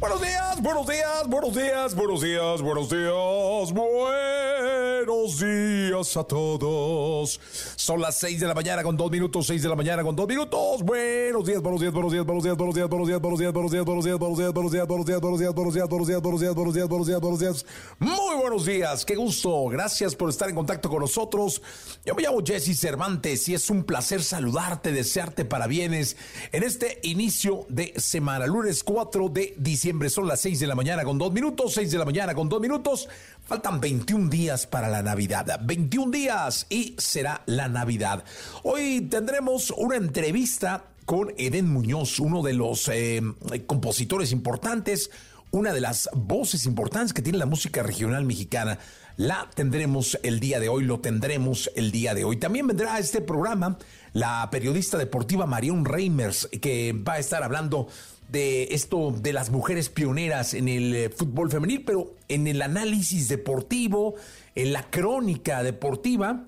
[0.00, 7.40] Buenos días, buenos días, buenos días, buenos días, buenos días, buenos días a todos.
[7.74, 10.28] Son las 6 de la mañana con dos minutos, 6 de la mañana con dos
[10.28, 10.84] minutos.
[10.84, 13.72] Buenos días, buenos días, buenos días, buenos días, buenos días, buenos días, buenos días, buenos
[13.72, 16.22] días, buenos días, buenos días, buenos días, buenos días, buenos días, buenos días, buenos días,
[16.22, 17.66] buenos días, buenos días, buenos días, buenos días.
[17.98, 19.66] Muy buenos días, qué gusto.
[19.66, 21.60] Gracias por estar en contacto con nosotros.
[22.06, 26.16] Yo me llamo Jesse Cervantes y es un placer saludarte, desearte parabienes
[26.52, 29.87] en este inicio de semana, lunes 4 de diciembre.
[30.08, 32.60] Son las 6 de la mañana con 2 minutos, 6 de la mañana con 2
[32.60, 33.08] minutos.
[33.42, 35.60] Faltan 21 días para la Navidad.
[35.64, 38.22] 21 días y será la Navidad.
[38.64, 43.22] Hoy tendremos una entrevista con Eden Muñoz, uno de los eh,
[43.66, 45.10] compositores importantes,
[45.52, 48.78] una de las voces importantes que tiene la música regional mexicana.
[49.16, 52.36] La tendremos el día de hoy, lo tendremos el día de hoy.
[52.36, 53.78] También vendrá a este programa
[54.12, 57.88] la periodista deportiva Marion Reimers, que va a estar hablando
[58.28, 63.28] de esto de las mujeres pioneras en el eh, fútbol femenil, pero en el análisis
[63.28, 64.14] deportivo,
[64.54, 66.44] en la crónica deportiva,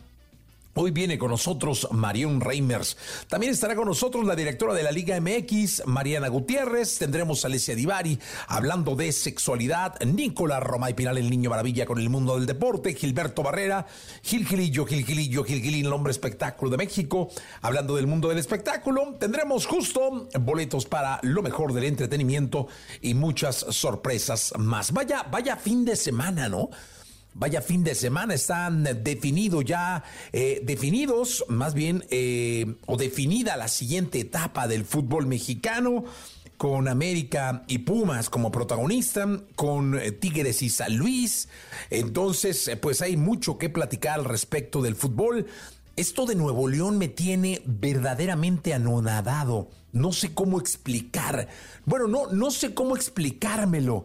[0.83, 2.97] Hoy viene con nosotros Marion Reimers.
[3.29, 6.97] También estará con nosotros la directora de la Liga MX, Mariana Gutiérrez.
[6.97, 10.01] Tendremos a Alessia Divari hablando de sexualidad.
[10.01, 12.95] Nicolás Romay Pinal, el niño maravilla con el mundo del deporte.
[12.95, 13.87] Gilberto Barrera,
[14.23, 17.29] Gil Gilillo, Gil Gilillo, Gil Gilín, el hombre espectáculo de México,
[17.61, 19.17] hablando del mundo del espectáculo.
[19.21, 22.69] Tendremos justo boletos para lo mejor del entretenimiento
[23.03, 24.93] y muchas sorpresas más.
[24.93, 26.71] Vaya, vaya fin de semana, ¿no?
[27.35, 30.03] Vaya fin de semana, están definidos ya,
[30.33, 36.05] eh, definidos más bien, eh, o definida la siguiente etapa del fútbol mexicano,
[36.57, 41.49] con América y Pumas como protagonista, con eh, Tigres y San Luis.
[41.89, 45.47] Entonces, pues hay mucho que platicar al respecto del fútbol.
[45.95, 49.71] Esto de Nuevo León me tiene verdaderamente anonadado.
[49.93, 51.47] No sé cómo explicar.
[51.87, 54.05] Bueno, no, no sé cómo explicármelo.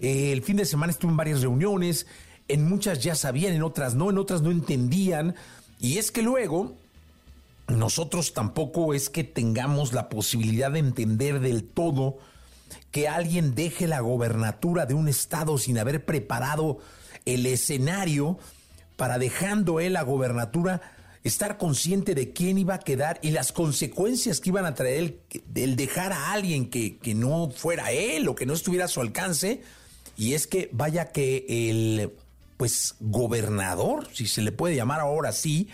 [0.00, 2.06] el fin de semana estuve en varias reuniones
[2.48, 5.34] en muchas ya sabían, en otras no, en otras no entendían.
[5.80, 6.74] Y es que luego
[7.68, 12.18] nosotros tampoco es que tengamos la posibilidad de entender del todo
[12.90, 16.78] que alguien deje la gobernatura de un estado sin haber preparado
[17.24, 18.38] el escenario
[18.96, 20.80] para dejando él la gobernatura
[21.24, 25.20] estar consciente de quién iba a quedar y las consecuencias que iban a traer
[25.54, 29.00] el, dejar a alguien que, que no fuera él o que no estuviera a su
[29.00, 29.62] alcance.
[30.16, 32.12] Y es que vaya que el
[32.56, 35.68] pues gobernador, si se le puede llamar ahora sí,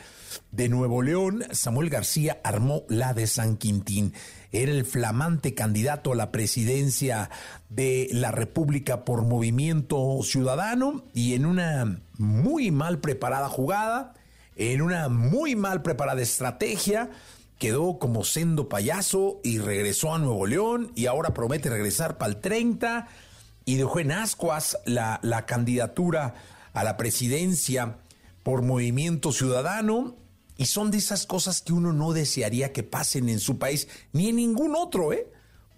[0.52, 4.14] de Nuevo León, Samuel García armó la de San Quintín.
[4.52, 7.30] Era el flamante candidato a la presidencia
[7.68, 14.14] de la República por Movimiento Ciudadano y en una muy mal preparada jugada,
[14.56, 17.10] en una muy mal preparada estrategia,
[17.58, 22.40] quedó como sendo payaso y regresó a Nuevo León y ahora promete regresar para el
[22.40, 23.06] 30
[23.64, 26.34] y dejó en ascuas la, la candidatura
[26.72, 27.98] a la presidencia
[28.42, 30.16] por movimiento ciudadano
[30.56, 34.28] y son de esas cosas que uno no desearía que pasen en su país ni
[34.28, 35.26] en ningún otro, ¿eh?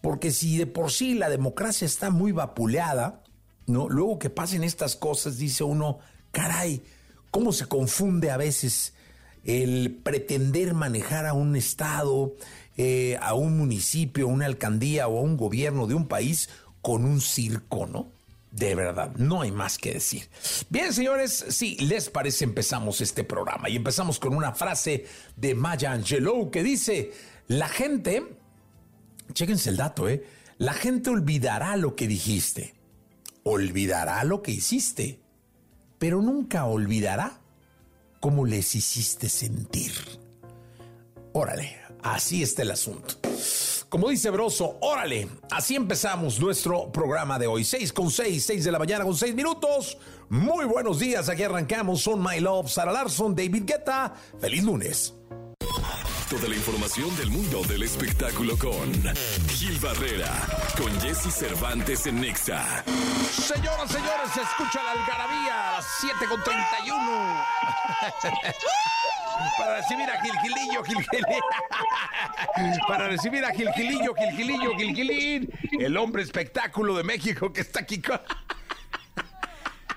[0.00, 3.22] Porque si de por sí la democracia está muy vapuleada,
[3.66, 3.88] ¿no?
[3.88, 6.00] Luego que pasen estas cosas, dice uno,
[6.32, 6.82] caray,
[7.30, 8.94] cómo se confunde a veces
[9.44, 12.34] el pretender manejar a un estado,
[12.76, 16.48] eh, a un municipio, a una alcaldía o a un gobierno de un país
[16.80, 18.10] con un circo, ¿no?
[18.52, 20.28] De verdad, no hay más que decir.
[20.68, 25.92] Bien, señores, si les parece, empezamos este programa y empezamos con una frase de Maya
[25.92, 27.12] Angelou que dice,
[27.48, 28.36] la gente,
[29.32, 30.26] chéquense el dato, ¿eh?
[30.58, 32.74] La gente olvidará lo que dijiste,
[33.42, 35.18] olvidará lo que hiciste,
[35.98, 37.40] pero nunca olvidará
[38.20, 39.92] cómo les hiciste sentir.
[41.32, 43.14] Órale, así está el asunto.
[43.92, 47.62] Como dice Broso, órale, así empezamos nuestro programa de hoy.
[47.62, 49.98] 6 con 6, 6 de la mañana con 6 minutos.
[50.30, 52.00] Muy buenos días, aquí arrancamos.
[52.00, 54.14] Son My Love, Sara Larson, David Guetta.
[54.40, 55.12] Feliz lunes.
[56.30, 58.90] Toda la información del mundo del espectáculo con
[59.48, 60.32] Gil Barrera,
[60.78, 62.82] con Jesse Cervantes en Nexa.
[63.30, 67.44] Señoras, señores, se escucha la algarabía a las 7 con 31.
[69.58, 71.42] para recibir a Gilgilillo, Gilgilillo.
[72.88, 75.50] Para recibir a Gilgilillo, Gilgilillo, Gilgilín.
[75.78, 78.20] El hombre espectáculo de México que está aquí con...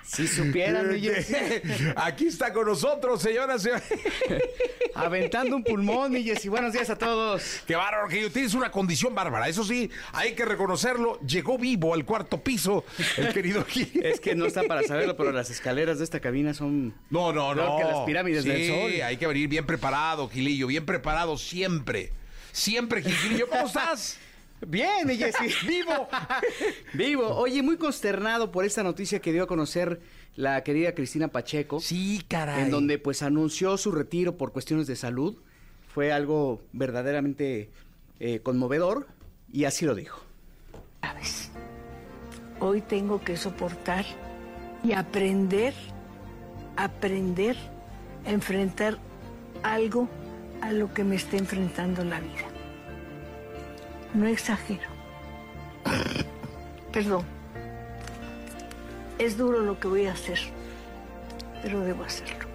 [0.06, 0.90] Si supieran.
[1.96, 3.84] Aquí está con nosotros, señoras y señores.
[4.94, 6.48] Aventando un pulmón, mi Jessy.
[6.48, 7.62] Buenos días a todos.
[7.66, 9.48] Qué bárbaro, que tienes una condición bárbara.
[9.48, 11.20] Eso sí, hay que reconocerlo.
[11.20, 12.84] Llegó vivo al cuarto piso
[13.16, 13.90] el querido Gil.
[14.06, 16.94] Es que no está para saberlo, pero las escaleras de esta cabina son.
[17.10, 17.76] No, no, Peor no.
[17.76, 19.02] que las pirámides sí, del Sol.
[19.02, 22.12] hay que venir bien preparado, Gilillo, bien preparado siempre.
[22.52, 23.48] Siempre, Gilillo.
[23.48, 24.18] ¿Cómo estás?
[24.66, 25.52] Bien, Jessy.
[25.66, 26.08] Vivo.
[26.94, 27.28] Vivo.
[27.36, 30.00] Oye, muy consternado por esta noticia que dio a conocer
[30.34, 31.80] la querida Cristina Pacheco.
[31.80, 32.62] Sí, caray.
[32.62, 35.36] En donde pues anunció su retiro por cuestiones de salud.
[35.88, 37.70] Fue algo verdaderamente
[38.20, 39.06] eh, conmovedor
[39.52, 40.20] y así lo dijo.
[41.00, 41.50] sabes.
[42.60, 44.04] Hoy tengo que soportar
[44.82, 45.74] y aprender,
[46.76, 47.56] aprender
[48.26, 48.98] a enfrentar
[49.62, 50.08] algo
[50.62, 52.55] a lo que me está enfrentando la vida.
[54.16, 54.88] No exagero.
[56.92, 57.24] Perdón.
[59.18, 60.40] Es duro lo que voy a hacer,
[61.62, 62.46] pero debo hacerlo.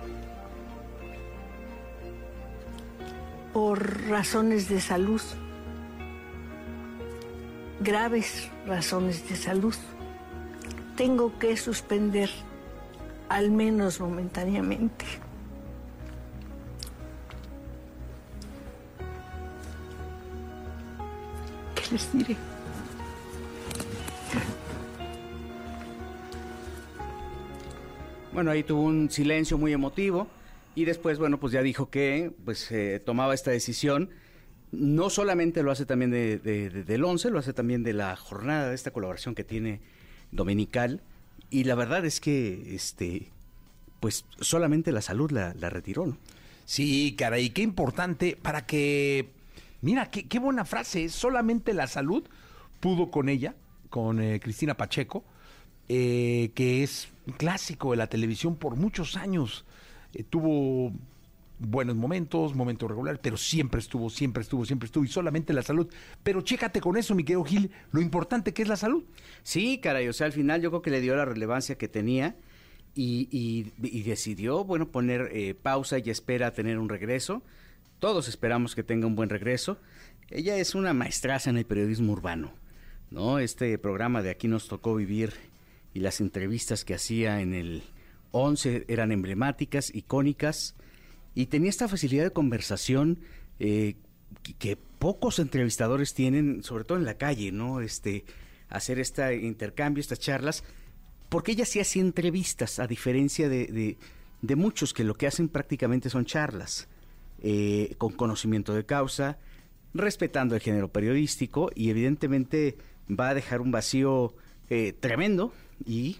[3.54, 5.22] Por razones de salud
[7.82, 9.76] graves razones de salud,
[10.96, 12.30] tengo que suspender,
[13.28, 15.06] al menos momentáneamente,
[21.92, 22.36] les diré?
[28.34, 30.28] Bueno, ahí tuvo un silencio muy emotivo
[30.74, 34.10] y después, bueno, pues ya dijo que pues eh, tomaba esta decisión.
[34.72, 38.16] No solamente lo hace también de, de- de- del 11, lo hace también de la
[38.16, 39.82] jornada, de esta colaboración que tiene
[40.32, 41.02] dominical.
[41.50, 43.28] Y la verdad es que, este,
[44.00, 46.18] pues solamente la salud la, la retiró, ¿no?
[46.64, 49.30] Sí, caray, qué importante para que...
[49.82, 51.10] Mira, qué, qué buena frase.
[51.10, 52.24] Solamente la salud
[52.80, 53.56] pudo con ella,
[53.90, 55.24] con eh, Cristina Pacheco,
[55.90, 59.66] eh, que es un clásico de la televisión por muchos años.
[60.14, 60.92] Eh, tuvo
[61.60, 65.88] buenos momentos, momentos regulares, pero siempre estuvo, siempre estuvo, siempre estuvo, y solamente la salud.
[66.24, 69.04] Pero chécate con eso, mi querido Gil, lo importante que es la salud.
[69.44, 72.36] Sí, caray, o sea, al final yo creo que le dio la relevancia que tenía
[72.96, 77.44] y, y- y decidió, bueno, poner eh, pausa y espera a tener un regreso.
[78.02, 79.78] Todos esperamos que tenga un buen regreso.
[80.32, 82.52] Ella es una maestraza en el periodismo urbano,
[83.12, 83.38] ¿no?
[83.38, 85.34] Este programa de Aquí nos tocó vivir
[85.94, 87.84] y las entrevistas que hacía en el
[88.32, 90.74] 11 eran emblemáticas, icónicas
[91.36, 93.20] y tenía esta facilidad de conversación
[93.60, 93.98] eh,
[94.58, 97.82] que, pocos entrevistadores tienen, sobre todo en la calle, ¿no?
[97.82, 98.26] Este,
[98.68, 100.64] hacer este intercambio, estas charlas,
[101.30, 103.98] porque ella sí hacía entrevistas, a diferencia de, de-
[104.42, 106.88] de muchos que lo que hacen prácticamente son charlas,
[107.42, 109.38] eh, con conocimiento de causa,
[109.94, 112.78] respetando el género periodístico y evidentemente
[113.10, 114.34] va a dejar un vacío
[114.70, 115.54] eh, tremendo
[115.86, 116.18] y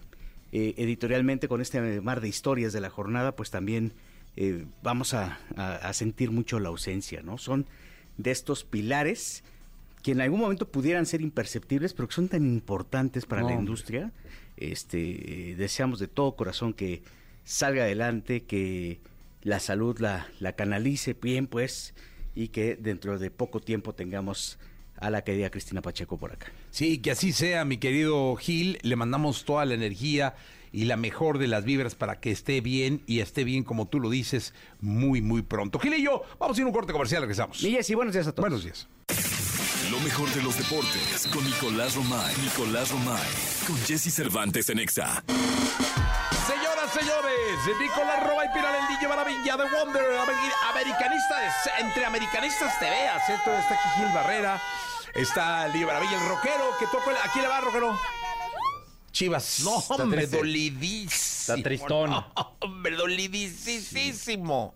[0.52, 3.92] eh, editorialmente con este mar de historias de la jornada, pues también
[4.36, 7.38] eh, vamos a, a- a sentir mucho la ausencia, ¿no?
[7.38, 7.66] Son
[8.18, 9.42] de estos pilares
[10.02, 13.54] que en algún momento pudieran ser imperceptibles, pero que son tan importantes para No, la
[13.54, 14.12] industria.
[14.56, 17.02] Este, eh, deseamos de todo corazón que
[17.44, 19.00] salga adelante, que
[19.42, 21.94] la salud la, la canalice bien, pues,
[22.34, 24.58] y que dentro de poco tiempo tengamos
[24.96, 26.46] a la querida Cristina Pacheco por acá.
[26.70, 28.78] Sí, que así sea, mi querido Gil.
[28.82, 30.34] Le mandamos toda la energía
[30.70, 34.00] y la mejor de las vibras para que esté bien y esté bien, como tú
[34.00, 35.78] lo dices, muy, muy pronto.
[35.78, 37.62] Gil y yo, vamos a ir a un corte comercial, regresamos.
[37.62, 38.48] Y Jessy, buenos días a todos.
[38.48, 38.88] Buenos días.
[39.90, 42.34] Lo mejor de los deportes con Nicolás Romay.
[42.42, 43.28] Nicolás Romay.
[43.66, 45.22] Con Jesse Cervantes en Exa.
[46.46, 48.81] Señoras, señores, Nicolás Roba y Pilar el Niño
[49.16, 53.28] Maravilla de Wonder, Ameri- americanistas, entre americanistas te veas.
[53.28, 54.58] Esto está aquí Gil Barrera,
[55.14, 57.16] está el Niño Maravilla, el rockero, que toca el...
[57.18, 57.98] ¿A quién le va, rockero?
[59.10, 59.60] Chivas.
[59.64, 61.12] No, hombre, dolidísimo.
[61.12, 62.10] Está tristón.
[62.10, 64.74] No, hombre, dolidísimo.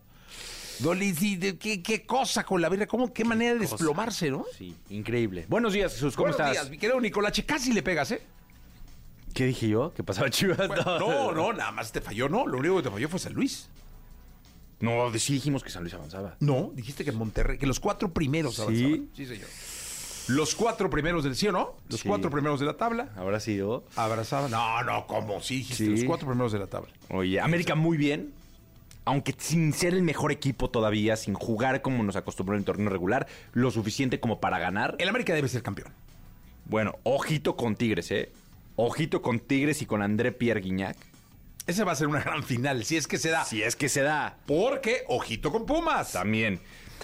[0.80, 1.58] Dolidísimo.
[1.58, 4.44] ¿Qué, qué cosa con la vida, ¿cómo, qué manera de desplomarse, ¿no?
[4.58, 5.46] Sí, increíble.
[5.48, 6.52] Buenos días, Jesús, ¿cómo Buenos estás?
[6.52, 8.22] días, mi querido Nicolache, casi le pegas, ¿eh?
[9.32, 9.94] ¿Qué dije yo?
[9.94, 10.58] ¿Qué pasaba, Chivas?
[10.84, 12.46] No, no, nada más te falló, no.
[12.46, 13.68] Lo único que te falló fue San Luis.
[14.80, 16.36] No, sí dijimos que San Luis avanzaba.
[16.40, 18.62] No, dijiste que Monterrey, que los cuatro primeros ¿Sí?
[18.62, 19.08] avanzaban.
[19.14, 19.48] Sí, señor.
[20.28, 22.08] Los cuatro primeros del sí o no, los Sí.
[22.08, 23.08] cuatro primeros de la tabla
[23.40, 23.84] sí, yo.
[23.94, 24.50] abrazaban.
[24.50, 25.40] No, no, ¿cómo?
[25.40, 25.90] Sí, dijiste Sí.
[25.90, 26.90] los cuatro primeros de la tabla.
[27.10, 28.32] Oye, América muy bien.
[29.04, 32.90] Aunque sin ser el mejor equipo todavía, sin jugar como nos acostumbró en el torneo
[32.90, 34.96] regular, lo suficiente como para ganar.
[34.98, 35.92] El América debe ser campeón.
[36.64, 38.32] Bueno, ojito con Tigres, ¿eh?
[38.74, 40.96] Ojito con Tigres y con André Pierre Guignac.
[41.66, 43.44] Ese va a ser una gran final, si es que se da.
[43.44, 44.38] Si es que se da.
[44.46, 46.12] Porque, ojito con Pumas.
[46.12, 46.60] También.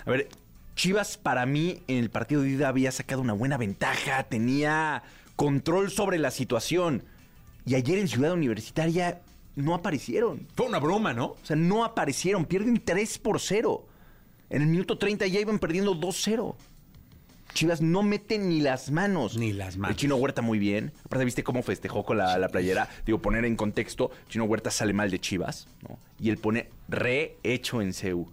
[0.06, 0.28] A ver,
[0.76, 5.02] Chivas para mí en el partido de ida había sacado una buena ventaja, tenía
[5.36, 7.02] control sobre la situación.
[7.66, 9.20] Y ayer en Ciudad Universitaria
[9.56, 10.46] no aparecieron.
[10.54, 11.26] Fue una broma, ¿no?
[11.26, 13.86] O sea, no aparecieron, pierden 3 por 0.
[14.48, 16.54] En el minuto 30 ya iban perdiendo 2-0.
[17.54, 19.36] Chivas no mete ni las manos.
[19.36, 19.90] Ni las manos.
[19.94, 20.92] El Chino Huerta muy bien.
[21.04, 22.88] Aparte, ¿viste cómo festejó con la, la playera?
[23.04, 25.98] Digo, poner en contexto, Chino Huerta sale mal de Chivas, ¿no?
[26.20, 28.26] Y él pone rehecho en CEU.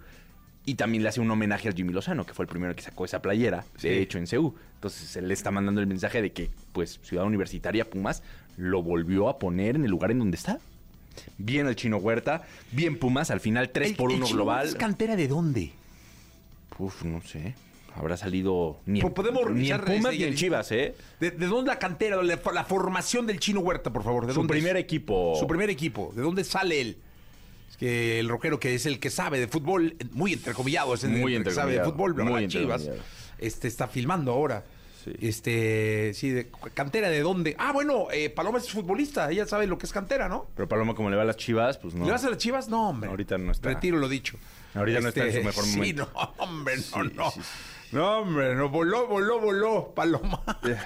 [0.65, 3.03] Y también le hace un homenaje al Jimmy Lozano, que fue el primero que sacó
[3.05, 4.53] esa playera de hecho en CEU.
[4.75, 8.21] Entonces él le está mandando el mensaje de que, pues, Ciudad Universitaria Pumas
[8.55, 10.59] lo volvió a poner en el lugar en donde está.
[11.37, 14.67] Bien el Chino Huerta, bien Pumas, al final 3 El- por el 1 Chino global.
[14.67, 15.71] ¿Es cantera de dónde?
[16.77, 17.55] Uf, no sé.
[17.99, 20.95] Habrá salido ni en, Podemos ni en Pumas este, ni en Chivas, ¿eh?
[21.19, 24.25] ¿De, de dónde la cantera, la, la formación del Chino Huerta, por favor?
[24.25, 24.83] ¿De Su dónde primer es?
[24.83, 25.35] equipo.
[25.37, 26.13] Su primer equipo.
[26.15, 26.97] ¿De dónde sale él?
[27.69, 31.11] Es que el rockero que es el que sabe de fútbol, muy entrecomillado, es el
[31.11, 32.89] Muy que sabe de fútbol, bla, muy Chivas.
[33.37, 34.63] Este está filmando ahora.
[35.03, 35.11] Sí.
[35.21, 37.55] Este, sí, de cantera de dónde?
[37.57, 40.47] Ah, bueno, eh, Paloma es futbolista, ella sabe lo que es cantera, ¿no?
[40.55, 42.05] Pero Paloma, como le va a las Chivas, pues no.
[42.05, 42.67] ¿Le vas a las Chivas?
[42.67, 43.09] No, hombre.
[43.09, 43.69] Ahorita no está.
[43.69, 44.35] Retiro lo dicho.
[44.67, 46.09] Este, Ahorita no está en su mejor Sí, momento.
[46.13, 47.31] no, hombre, no, Sí, no.
[47.91, 50.43] No, hombre, no, voló, voló, voló, Paloma.
[50.63, 50.77] Eh,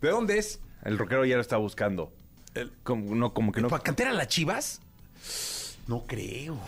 [0.00, 0.60] ¿De dónde es?
[0.84, 2.12] El rockero ya lo está buscando.
[2.82, 3.68] Como, no, como que no.
[3.68, 4.80] ¿Para cantera las Chivas?
[5.86, 6.58] No creo.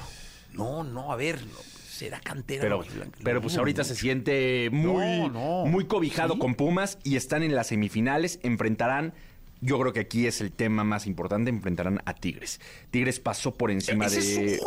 [0.52, 1.58] No, no, a ver, no,
[1.88, 2.62] será cantera.
[2.62, 2.84] Pero,
[3.22, 5.66] pero pues ahorita se siente muy, No, no.
[5.66, 6.40] muy cobijado ¿Sí?
[6.40, 8.40] con Pumas y están en las semifinales.
[8.42, 9.14] Enfrentarán,
[9.60, 12.60] yo creo que aquí es el tema más importante, enfrentarán a Tigres.
[12.90, 14.58] Tigres pasó por encima de...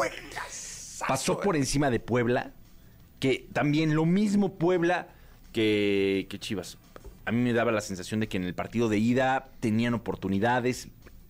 [1.07, 1.59] pasó por eh.
[1.59, 2.53] encima de Puebla,
[3.23, 5.07] que también lo mismo Puebla
[5.53, 6.77] que, que Chivas.
[7.23, 10.89] A mí me daba la sensación de que en el partido de ida tenían oportunidades,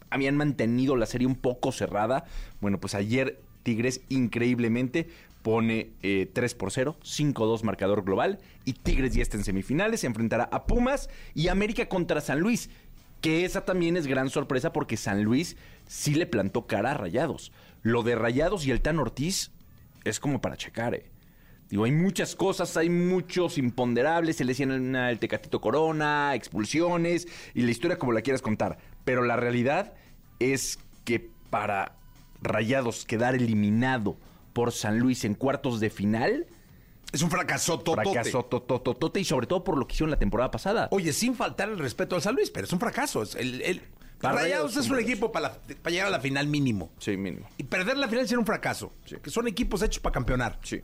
[0.10, 2.26] habían mantenido la serie un poco cerrada.
[2.62, 5.08] Bueno, pues ayer Tigres increíblemente
[5.44, 10.08] pone eh, 3 por 0, 5-2 marcador global y Tigres ya está en semifinales, se
[10.08, 12.72] enfrentará a Pumas y América contra San Luis,
[13.22, 17.52] que esa también es gran sorpresa porque San Luis sí le plantó cara a Rayados.
[17.84, 19.52] Lo de Rayados y el Tan Ortiz
[20.06, 21.13] es como para checar, ¿eh?
[21.74, 27.64] Digo, hay muchas cosas, hay muchos imponderables, se le decían el Tecatito Corona, expulsiones y
[27.64, 28.78] la historia como la quieras contar.
[29.06, 29.96] Pero la realidad
[30.38, 31.96] es que para
[32.44, 34.18] Rayados quedar eliminado
[34.54, 36.46] por San Luis en cuartos de final,
[37.12, 38.04] Es un fracaso totote.
[38.12, 40.90] fracasó totototote y sobre todo por lo que hicieron la temporada pasada.
[40.92, 43.24] Oye, sin faltar el respeto al San Luis, pero es un fracaso.
[43.24, 43.82] Es el, el-
[44.22, 46.92] Para Rayados es un equipo para, la- para llegar a la final mínimo.
[47.00, 47.48] Sí, mínimo.
[47.58, 48.94] Y perder la final será un fracaso.
[49.06, 49.16] Sí.
[49.24, 50.60] Que son equipos hechos para campeonar.
[50.62, 50.80] Sí.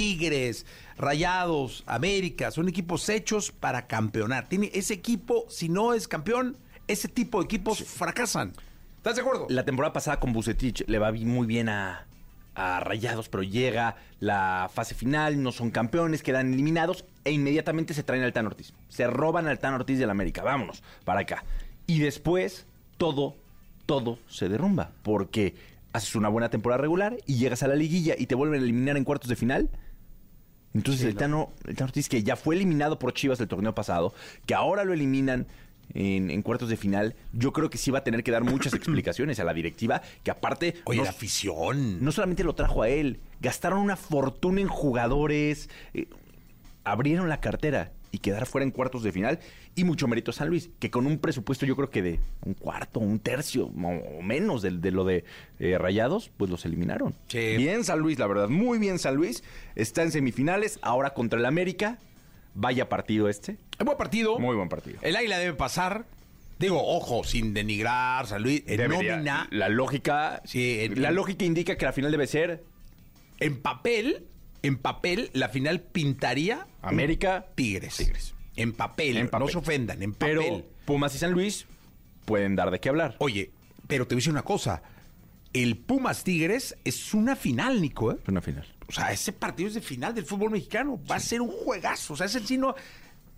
[0.00, 0.64] Tigres,
[0.96, 4.48] Rayados, América, son equipos hechos para campeonar.
[4.48, 6.56] Tiene ese equipo, si no es campeón,
[6.88, 8.54] ese tipo de equipos fracasan.
[8.96, 9.46] ¿Estás de acuerdo?
[9.50, 12.06] La temporada pasada con Bucetich le va muy bien a,
[12.54, 18.02] a Rayados, pero llega la fase final, no son campeones, quedan eliminados e inmediatamente se
[18.02, 18.72] traen al Tan Ortiz.
[18.88, 20.42] Se roban al Tan Ortiz del América.
[20.42, 21.44] Vámonos para acá.
[21.86, 22.64] Y después
[22.96, 23.36] todo,
[23.84, 25.56] todo se derrumba porque
[25.92, 28.96] haces una buena temporada regular y llegas a la liguilla y te vuelven a eliminar
[28.96, 29.68] en cuartos de final.
[30.74, 34.14] Entonces el, Tano, el Tano Ortiz, que ya fue eliminado por Chivas el torneo pasado,
[34.46, 35.46] que ahora lo eliminan
[35.94, 38.74] en, en cuartos de final, yo creo que sí va a tener que dar muchas
[38.74, 42.04] explicaciones a la directiva, que aparte Oye, no, la afición.
[42.04, 46.06] no solamente lo trajo a él, gastaron una fortuna en jugadores, eh,
[46.84, 49.38] abrieron la cartera y quedar fuera en cuartos de final.
[49.74, 52.54] Y mucho mérito a San Luis, que con un presupuesto yo creo que de un
[52.54, 55.24] cuarto, un tercio o menos de, de lo de
[55.58, 57.14] eh, Rayados, pues los eliminaron.
[57.28, 57.56] Sí.
[57.56, 59.44] Bien San Luis, la verdad, muy bien San Luis.
[59.76, 61.98] Está en semifinales, ahora contra el América.
[62.54, 63.52] Vaya partido este.
[63.78, 64.38] Es buen partido.
[64.40, 64.98] Muy buen partido.
[65.02, 66.04] El Águila debe pasar.
[66.58, 68.64] Digo, ojo, sin denigrar, San Luis.
[68.66, 70.42] En Debería- nómina, La lógica.
[70.44, 72.62] Sí, en- la en- lógica indica que la final debe ser
[73.38, 74.24] en papel,
[74.62, 77.46] en papel, la final pintaría América.
[77.54, 77.96] Tigres.
[77.96, 78.34] Tigres.
[78.56, 79.46] En papel, En papel.
[79.46, 80.36] no se ofendan, en papel.
[80.38, 81.66] Pero Pumas y San Luis
[82.24, 83.16] pueden dar de qué hablar.
[83.18, 83.50] Oye,
[83.86, 84.82] pero te voy a decir una cosa.
[85.52, 88.12] El Pumas Tigres es una final, Nico.
[88.12, 88.16] ¿eh?
[88.22, 88.66] Es una final.
[88.88, 91.00] O sea, ese partido es de final del fútbol mexicano.
[91.10, 92.14] Va a ser un juegazo.
[92.14, 92.74] O sea, ese sí no.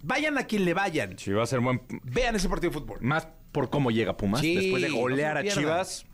[0.03, 1.19] Vayan a quien le vayan.
[1.19, 1.81] Sí, va a ser buen.
[2.03, 2.99] Vean ese partido de fútbol.
[3.01, 4.41] Más por cómo llega Pumas.
[4.41, 5.63] Sí, Después de no golear a pierdan.
[5.63, 6.07] Chivas,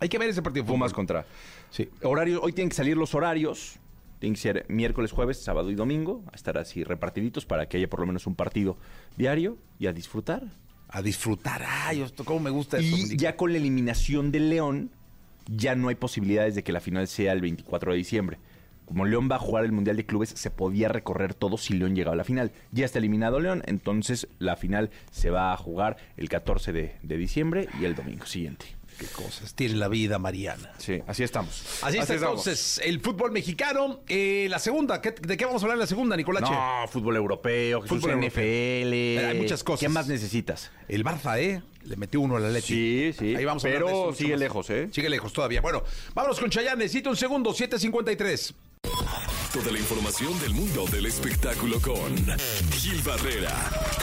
[0.00, 0.78] Hay que ver ese partido de fútbol.
[0.78, 1.26] Pumas contra.
[1.70, 1.88] Sí.
[2.02, 3.78] Horario, hoy tienen que salir los horarios.
[4.18, 6.22] Tienen que ser miércoles, jueves, sábado y domingo.
[6.32, 8.76] A estar así repartiditos para que haya por lo menos un partido
[9.16, 10.42] diario y a disfrutar.
[10.88, 11.62] A disfrutar.
[11.66, 12.96] Ay, esto, cómo me gusta eso.
[12.96, 14.90] Y ya con la eliminación del León,
[15.46, 18.38] ya no hay posibilidades de que la final sea el 24 de diciembre.
[18.84, 21.96] Como León va a jugar el Mundial de Clubes, se podía recorrer todo si León
[21.96, 22.52] llegaba a la final.
[22.70, 27.16] Ya está eliminado León, entonces la final se va a jugar el 14 de, de
[27.16, 28.66] diciembre y el domingo siguiente.
[28.98, 30.72] Qué cosas tiene la vida, Mariana.
[30.78, 31.62] Sí, así estamos.
[31.82, 32.38] Así está estamos.
[32.46, 34.00] entonces el fútbol mexicano.
[34.08, 36.50] Eh, la segunda, ¿qué- ¿de qué vamos a hablar en la segunda, Nicolache?
[36.52, 38.18] No, fútbol europeo, Jesús, Fútbol.
[38.24, 39.18] NFL.
[39.26, 39.80] Hay muchas cosas.
[39.80, 40.70] ¿Qué más necesitas?
[40.88, 41.62] El Barça, ¿eh?
[41.84, 42.66] Le metió uno al Atleti.
[42.66, 43.34] Sí, sí.
[43.36, 44.88] Ahí vamos a hablar Pero de eso mucho sigue lejos, ¿eh?
[44.90, 45.60] Sigue lejos todavía.
[45.60, 45.82] Bueno,
[46.14, 46.78] vámonos con Chayanne.
[46.84, 48.54] Necesito un segundo, 7.53.
[49.54, 52.12] Toda la información del mundo del espectáculo con
[52.72, 53.54] Gil Barrera,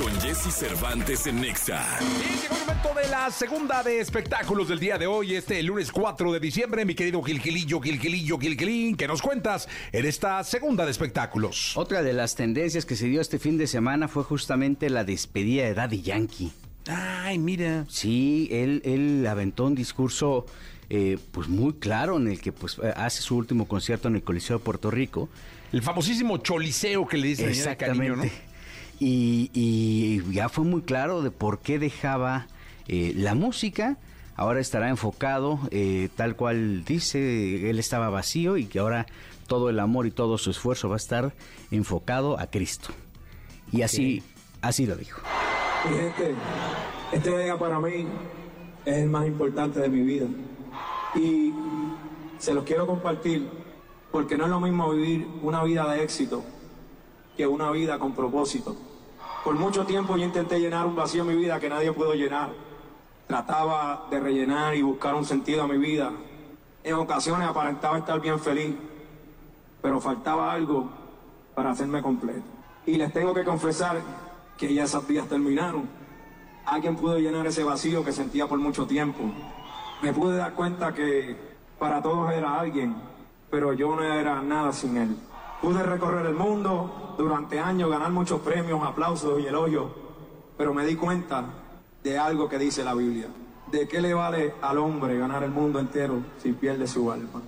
[0.02, 1.86] con Jesse Cervantes en Nexa.
[2.00, 5.92] Bien, llegó el momento de la segunda de espectáculos del día de hoy, este lunes
[5.92, 6.86] 4 de diciembre.
[6.86, 11.76] Mi querido Gilgilillo, Gilgilillo, Gilgilín, ¿qué nos cuentas en esta segunda de espectáculos?
[11.76, 15.66] Otra de las tendencias que se dio este fin de semana fue justamente la despedida
[15.66, 16.54] de Daddy Yankee.
[16.88, 17.86] Ay, mira.
[17.90, 20.46] Sí, él, él aventó un discurso
[20.94, 24.24] eh, pues muy claro en el que pues eh, hace su último concierto en el
[24.24, 25.30] Coliseo de Puerto Rico.
[25.72, 28.26] El famosísimo choliseo que le dicen de cariño, ¿no?
[29.00, 32.48] Y, y ya fue muy claro de por qué dejaba
[32.90, 33.98] eh, la música.
[34.36, 39.06] Ahora estará enfocado, eh, tal cual dice, él estaba vacío y que ahora
[39.48, 41.34] todo el amor y todo su esfuerzo va a estar
[41.72, 42.90] enfocado a Cristo.
[43.72, 44.24] Y así,
[44.62, 45.22] así lo dijo.
[45.90, 46.36] Mi gente,
[47.14, 48.08] este día para mí
[48.86, 50.28] es el más importante de mi vida.
[51.16, 51.54] Y
[52.38, 53.50] se los quiero compartir
[54.12, 56.44] porque no es lo mismo vivir una vida de éxito
[57.36, 58.76] que una vida con propósito.
[59.44, 62.52] Por mucho tiempo yo intenté llenar un vacío en mi vida que nadie pudo llenar.
[63.28, 66.12] Trataba de rellenar y buscar un sentido a mi vida.
[66.84, 68.76] En ocasiones aparentaba estar bien feliz,
[69.82, 70.90] pero faltaba algo
[71.56, 72.44] para hacerme completo.
[72.86, 74.02] Y les tengo que confesar
[74.58, 75.88] que ya esos días terminaron.
[76.66, 79.24] Alguien pudo llenar ese vacío que sentía por mucho tiempo.
[80.02, 81.36] Me pude dar cuenta que
[81.78, 82.96] para todos era alguien,
[83.52, 85.16] pero yo no era nada sin él.
[85.62, 89.92] Pude recorrer el mundo durante años, ganar muchos premios, aplausos y elogios,
[90.58, 91.46] pero me di cuenta
[92.04, 93.28] de algo que dice la Biblia.
[93.72, 97.42] ¿De qué le vale al hombre ganar el mundo entero si pierde su alma?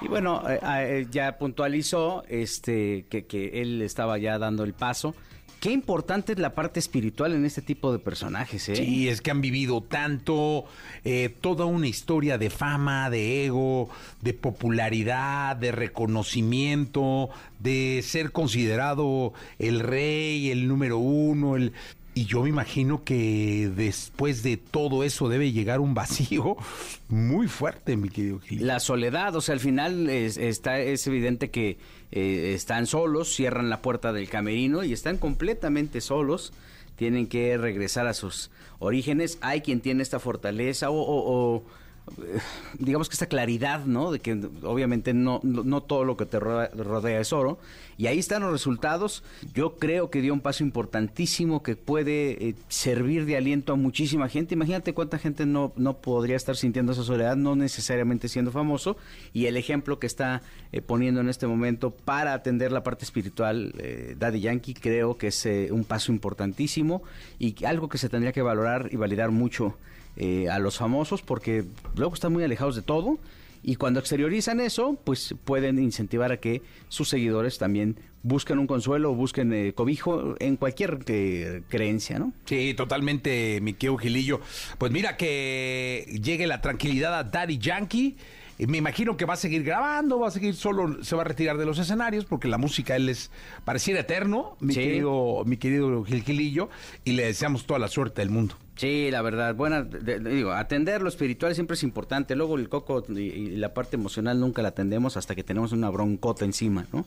[0.00, 5.14] Y bueno, eh, eh, ya puntualizó este, que él estaba ya dando el paso.
[5.60, 8.76] Qué importante es la parte espiritual en este tipo de personajes, ¿eh?
[8.76, 10.66] Sí, es que han vivido tanto,
[11.04, 13.88] eh, toda una historia de fama, de ego,
[14.20, 21.72] de popularidad, de reconocimiento, de ser considerado el rey, el número uno, el...
[22.16, 26.56] Y yo me imagino que después de todo eso debe llegar un vacío
[27.10, 28.66] muy fuerte, mi querido Gil.
[28.66, 31.76] La soledad, o sea, al final es, está, es evidente que
[32.12, 36.54] eh, están solos, cierran la puerta del camerino y están completamente solos.
[36.96, 39.36] Tienen que regresar a sus orígenes.
[39.42, 41.64] Hay quien tiene esta fortaleza o,
[42.78, 44.12] digamos que esta claridad, ¿no?
[44.12, 47.58] De que obviamente no, no, todo lo que te rodea, es oro.
[47.98, 49.24] Y ahí están los resultados.
[49.54, 54.28] Yo creo que dio un paso importantísimo que puede eh, servir de aliento a muchísima
[54.28, 54.54] gente.
[54.54, 58.96] Imagínate cuánta gente no, no podría estar sintiendo esa soledad, no necesariamente siendo famoso.
[59.32, 60.42] Y el ejemplo que está
[60.72, 65.28] eh, poniendo en este momento para atender la parte espiritual, eh, Daddy Yankee, creo que
[65.28, 67.02] es eh, un paso importantísimo
[67.38, 69.76] y algo que se tendría que valorar y validar mucho
[70.16, 73.18] eh, a los famosos porque luego están muy alejados de todo
[73.62, 79.10] y cuando exteriorizan eso, pues pueden incentivar a que sus seguidores también busquen un consuelo
[79.10, 82.32] o busquen eh, cobijo en cualquier eh, creencia, ¿no?
[82.44, 84.40] Sí, totalmente, mi querido Gilillo.
[84.78, 88.16] Pues mira que llegue la tranquilidad a Daddy Yankee.
[88.58, 91.24] Eh, Me imagino que va a seguir grabando, va a seguir solo, se va a
[91.24, 93.30] retirar de los escenarios porque la música él es
[93.64, 94.80] pareciera eterno, mi Sí.
[94.80, 96.68] querido, mi querido Gil Gilillo,
[97.04, 98.54] y le deseamos toda la suerte del mundo.
[98.76, 102.34] Sí, la verdad, buena, de- de- digo, atender lo espiritual siempre es importante.
[102.36, 105.88] Luego el coco y, y la parte emocional nunca la atendemos hasta que tenemos una
[105.90, 107.06] broncota encima, ¿no?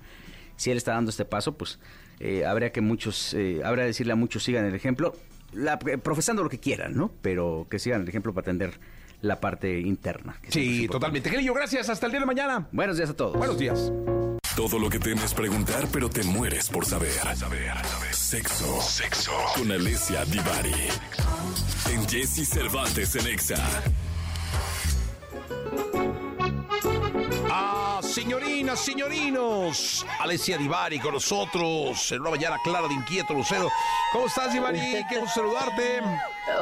[0.56, 1.80] Si él está dando este paso, pues
[2.20, 5.16] eh, habría que muchos, eh, habría que decirle a muchos sigan el ejemplo,
[5.54, 7.12] la- eh, profesando lo que quieran, ¿no?
[7.22, 8.74] Pero que sigan el ejemplo para atender
[9.22, 10.38] la parte interna.
[10.50, 11.30] Sí, totalmente.
[11.30, 11.90] Gilillo, gracias.
[11.90, 12.68] Hasta el día de mañana.
[12.72, 13.38] Buenos días a todos.
[13.38, 13.92] Buenos días.
[14.56, 17.14] Todo lo que temes preguntar, pero te mueres por saber.
[18.12, 18.82] Sexo.
[18.82, 19.32] Sexo.
[19.56, 20.74] Con Alessia Divari.
[21.92, 23.56] En Jesse Cervantes en Exa.
[27.52, 30.06] Ah, señorinas, señorinos.
[30.20, 33.70] Alessia Divari con nosotros en una mañana clara de inquieto Lucero.
[34.12, 35.04] ¿Cómo estás, Divari?
[35.10, 36.02] Qué gusto saludarte.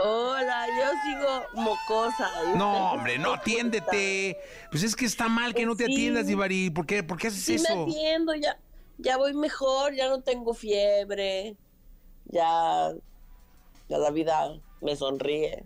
[0.04, 2.30] Hola, yo sigo mocosa.
[2.54, 4.38] ¿y No, hombre, no atiéndete.
[4.72, 5.94] Pues es que está mal que no te Sí.
[5.94, 6.70] atiendas, Divari.
[6.70, 8.58] ¿Por qué, ¿Por qué haces Sí me atiendo, ya,
[8.98, 11.58] ya voy mejor, ya no tengo fiebre,
[12.26, 12.92] ya,
[13.90, 15.64] ya la vida me sonríe.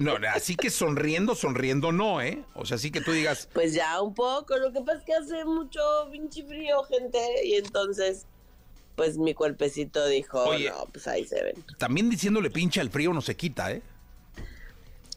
[0.00, 2.44] No, así que sonriendo, sonriendo no, ¿eh?
[2.54, 5.14] O sea, así que tú digas, Pues ya un poco, lo que pasa es que
[5.14, 8.26] hace mucho pinche frío, gente, y entonces,
[8.96, 10.70] pues mi cuerpecito dijo, Oye.
[10.70, 11.64] no, pues ahí se ven.
[11.78, 13.82] también diciéndole pinche al frío no se quita, ¿eh?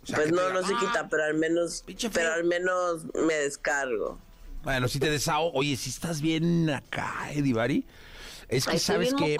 [0.03, 2.33] O sea, Pues no, diga, no se "Ah, quita, pero al menos, pinche pero feo".
[2.35, 4.19] al menos me descargo.
[4.63, 5.51] Bueno, si te desahogo.
[5.57, 7.85] Oye, si estás bien acá, Edivari.
[8.47, 9.37] Es que Ay, sabes bien que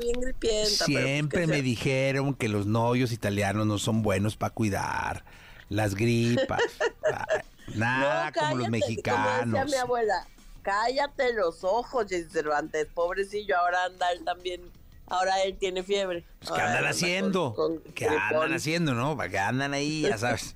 [0.00, 0.84] bien gripienta.
[0.86, 5.24] pues siempre que me sea- dijeron que los novios italianos no son buenos para cuidar
[5.68, 6.60] las gripas.
[7.04, 7.40] Ay,
[7.74, 9.40] Nada No, como los mexicanos.
[9.44, 10.26] Como decía mi abuela,
[10.62, 14.62] cállate los ojos, Jesse Cervantes, pobrecillo, ahora anda él también,
[15.08, 16.24] ahora él tiene fiebre.
[16.38, 17.54] Pues, ¿Qué andan anda haciendo?
[17.54, 19.16] con- con ¿Qué andan haciendo, no?
[19.16, 20.02] ¿Para qué andan ahí?
[20.02, 20.54] Ya sabes.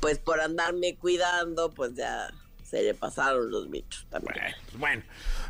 [0.00, 2.28] Pues por andarme cuidando, pues ya
[2.68, 4.34] se le pasaron los bichos también.
[4.34, 5.02] Bueno, pues bueno.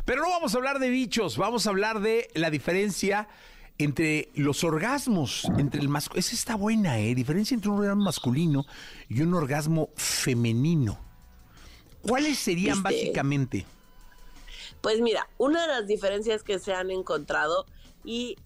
[0.07, 3.27] Pero no vamos a hablar de bichos, vamos a hablar de la diferencia
[3.77, 6.19] entre los orgasmos, entre el masculino.
[6.21, 7.13] Esa está buena, ¿eh?
[7.13, 8.65] Diferencia entre un orgasmo masculino
[9.09, 10.97] y un orgasmo femenino.
[12.03, 12.89] ¿Cuáles serían ¿Viste?
[12.89, 13.65] básicamente?
[14.79, 17.65] Pues mira, una de las diferencias que se han encontrado
[18.05, 18.37] y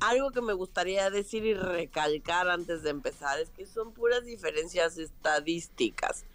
[0.00, 4.98] algo que me gustaría decir y recalcar antes de empezar es que son puras diferencias
[4.98, 6.26] estadísticas.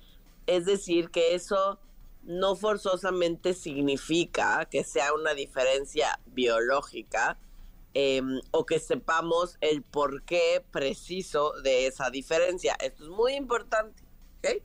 [0.47, 1.77] Es decir, que eso
[2.23, 7.39] no forzosamente significa que sea una diferencia biológica
[7.93, 12.75] eh, o que sepamos el porqué preciso de esa diferencia.
[12.79, 14.03] Esto es muy importante.
[14.39, 14.63] ¿ok?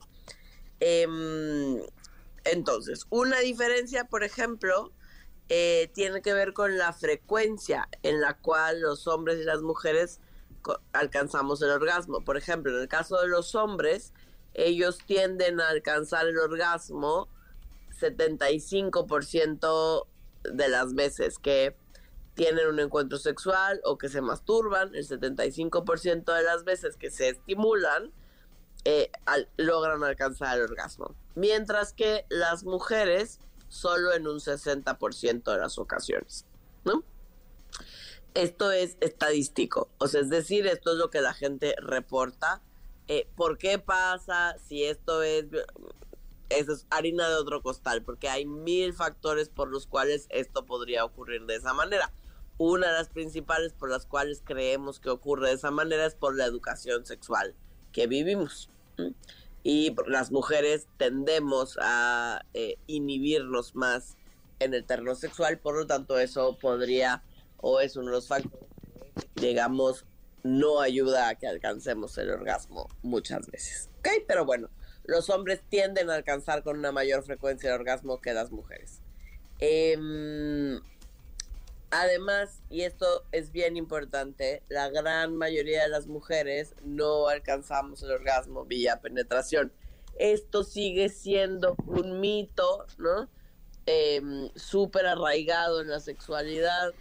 [0.79, 1.81] Em,
[2.45, 4.93] entonces, una diferencia, por ejemplo,
[5.49, 10.19] eh, tiene que ver con la frecuencia en la cual los hombres y las mujeres
[10.93, 12.21] alcanzamos el orgasmo.
[12.21, 14.13] Por ejemplo, en el caso de los hombres,
[14.53, 17.29] ellos tienden a alcanzar el orgasmo
[17.99, 20.07] 75%
[20.43, 21.75] de las veces que
[22.33, 27.29] tienen un encuentro sexual o que se masturban, el 75% de las veces que se
[27.29, 28.11] estimulan,
[28.85, 29.09] eh,
[29.57, 31.15] logran alcanzar el orgasmo.
[31.35, 36.45] Mientras que las mujeres solo en un 60% de las ocasiones,
[36.85, 37.03] ¿no?
[38.33, 42.61] Esto es estadístico, o sea, es decir, esto es lo que la gente reporta.
[43.07, 44.57] Eh, ¿Por qué pasa?
[44.67, 45.45] Si esto es,
[46.49, 51.05] eso es harina de otro costal, porque hay mil factores por los cuales esto podría
[51.05, 52.11] ocurrir de esa manera.
[52.57, 56.35] Una de las principales por las cuales creemos que ocurre de esa manera es por
[56.35, 57.53] la educación sexual
[57.91, 58.69] que vivimos.
[59.63, 64.17] Y las mujeres tendemos a eh, inhibirnos más
[64.59, 67.21] en el terreno sexual, por lo tanto eso podría
[67.57, 68.65] o es uno de los factores
[69.35, 70.05] que, digamos,
[70.43, 73.89] no ayuda a que alcancemos el orgasmo muchas veces.
[73.99, 74.07] ¿Ok?
[74.27, 74.69] Pero bueno,
[75.07, 79.01] los hombres tienden a alcanzar con una mayor frecuencia el orgasmo que las mujeres.
[79.59, 80.79] Em,
[81.89, 88.11] Además, y esto es bien importante, la gran mayoría de las mujeres no alcanzamos el
[88.11, 89.71] orgasmo vía penetración.
[90.19, 93.29] Esto sigue siendo un mito, ¿no?
[93.85, 96.93] Em, Súper arraigado en la sexualidad,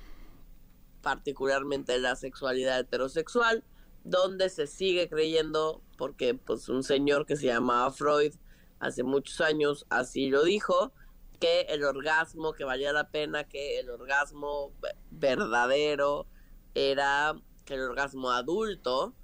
[1.03, 3.65] particularmente en la sexualidad heterosexual,
[4.07, 8.35] donde se sigue creyendo, porque pues un señor que se llamaba Freud
[8.79, 10.93] hace muchos años así lo dijo,
[11.41, 14.73] que el orgasmo, que valía la pena, que el orgasmo
[15.11, 16.27] verdadero
[16.75, 19.15] era, que el orgasmo adulto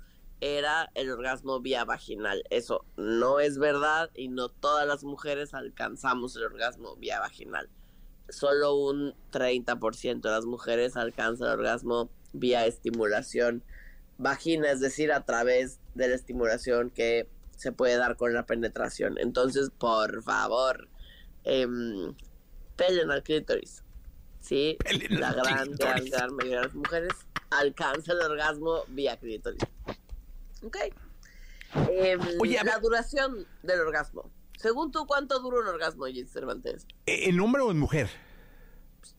[0.41, 2.43] era el orgasmo vía vaginal.
[2.51, 7.71] Eso no es verdad y no todas las mujeres alcanzamos el orgasmo vía vaginal.
[8.29, 13.63] Solo un 30% de las mujeres alcanza el orgasmo vía estimulación
[14.23, 19.19] vagina, es decir, a través de la estimulación que se puede dar con la penetración.
[19.19, 20.89] Entonces, por favor,
[21.45, 21.67] eh,
[22.77, 23.83] pelen al clítoris.
[24.41, 26.11] Sí, Pelen la gran, gran, clítoris.
[26.11, 27.13] gran mayoría de las mujeres
[27.51, 29.63] alcanza el orgasmo vía clítoris.
[30.65, 30.77] Ok.
[31.91, 34.31] Em, Oye, la duración del orgasmo.
[34.59, 36.87] Según tú, ¿cuánto dura un orgasmo, Jess Cervantes?
[37.07, 38.09] ¿E, ¿En hombre o en mujer?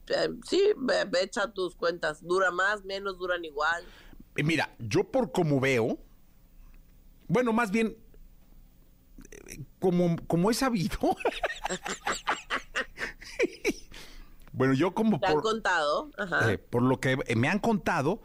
[0.08, 2.22] Eh, sí, ve, ve, echa tus cuentas.
[2.26, 3.84] ¿Dura más, menos, duran igual?
[4.36, 6.00] Eh, Mira, yo por como veo,
[7.28, 7.96] bueno, más bien,
[9.32, 10.98] eh, como, como he sabido.
[14.54, 16.12] bueno, yo como ¿Te han por, contado?
[16.17, 16.52] Ajá.
[16.52, 18.22] eh, por lo que me han contado,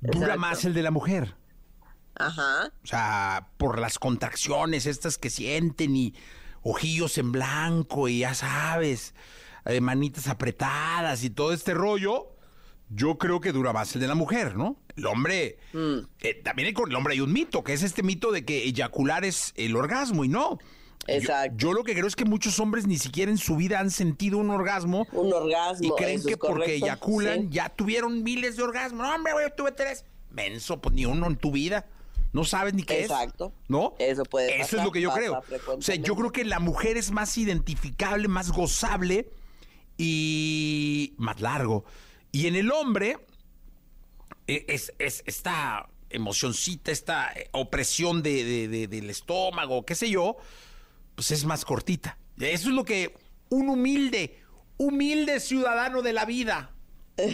[0.00, 0.40] dura Exacto.
[0.40, 1.34] más el de la mujer.
[2.18, 2.72] Ajá.
[2.82, 6.14] O sea, por las contracciones estas que sienten y
[6.62, 9.14] ojillos en blanco y ya sabes,
[9.66, 12.35] eh, manitas apretadas y todo este rollo,
[12.88, 14.76] yo creo que dura más el de la mujer, ¿no?
[14.96, 15.98] El hombre, Mm.
[16.20, 18.64] eh, también hay con el hombre hay un mito, que es este mito de que
[18.64, 20.58] eyacular es el orgasmo y no.
[21.08, 21.54] Exacto.
[21.58, 24.38] Yo, lo que creo es que muchos hombres ni siquiera en su vida han sentido
[24.38, 25.86] un orgasmo Un orgasmo.
[25.86, 27.48] y creen que porque correcto, eyaculan sí.
[27.50, 29.06] ya tuvieron miles de orgasmos.
[29.06, 30.04] No, hombre, güey, yo tuve tres.
[30.30, 31.86] Menso, pues ni uno en tu vida.
[32.32, 33.52] No sabes ni qué Exacto.
[33.62, 33.70] es.
[33.70, 33.94] ¿No?
[34.00, 35.42] Eso puede Eso pasar, es lo que yo creo.
[35.78, 39.30] O sea, yo creo que la mujer es más identificable, más gozable
[39.96, 41.84] y más largo.
[42.36, 43.16] Y en el hombre
[44.46, 50.10] eh, es, es- está emocioncita, esta eh, opresión de, de- de- del estómago, qué sé
[50.10, 50.36] yo,
[51.14, 52.18] pues es más cortita.
[52.38, 53.14] Eso es lo que
[53.48, 54.38] un humilde,
[54.76, 56.72] humilde ciudadano de la vida,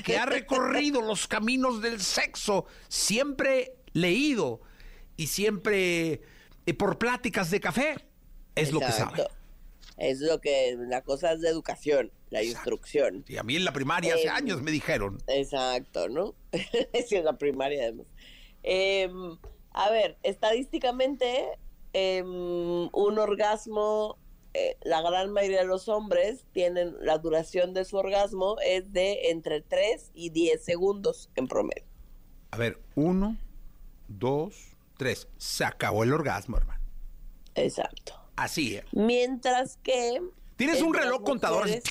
[0.05, 4.61] que ha recorrido los caminos del sexo, siempre leído
[5.17, 6.23] y siempre
[6.67, 7.97] eh, por pláticas de café,
[8.55, 9.25] es lo que sabe.
[10.03, 12.59] Es lo que, la cosa es de educación, la Exacto.
[12.59, 13.25] instrucción.
[13.29, 15.19] Y a mí en la primaria hace Eh, años me dijeron.
[15.29, 16.35] Exacto, ¿no?
[17.07, 18.07] sí, en la primaria además.
[18.65, 19.39] Em,
[19.71, 21.59] a ver, estadísticamente,
[21.93, 22.27] em,
[22.93, 24.19] un orgasmo,
[24.55, 29.31] eh, la gran mayoría de los hombres tienen, la duración de su orgasmo es de
[29.31, 31.85] entre 3 y 10 segundos en promedio.
[32.51, 33.37] A ver, uno,
[34.09, 35.29] dos, tres.
[35.39, 36.83] Se acabó el orgasmo, hermano.
[37.55, 38.22] Exacto.
[38.37, 38.81] Así.
[38.93, 40.21] Mientras que...
[40.57, 41.83] Tienes un reloj contador mujeres-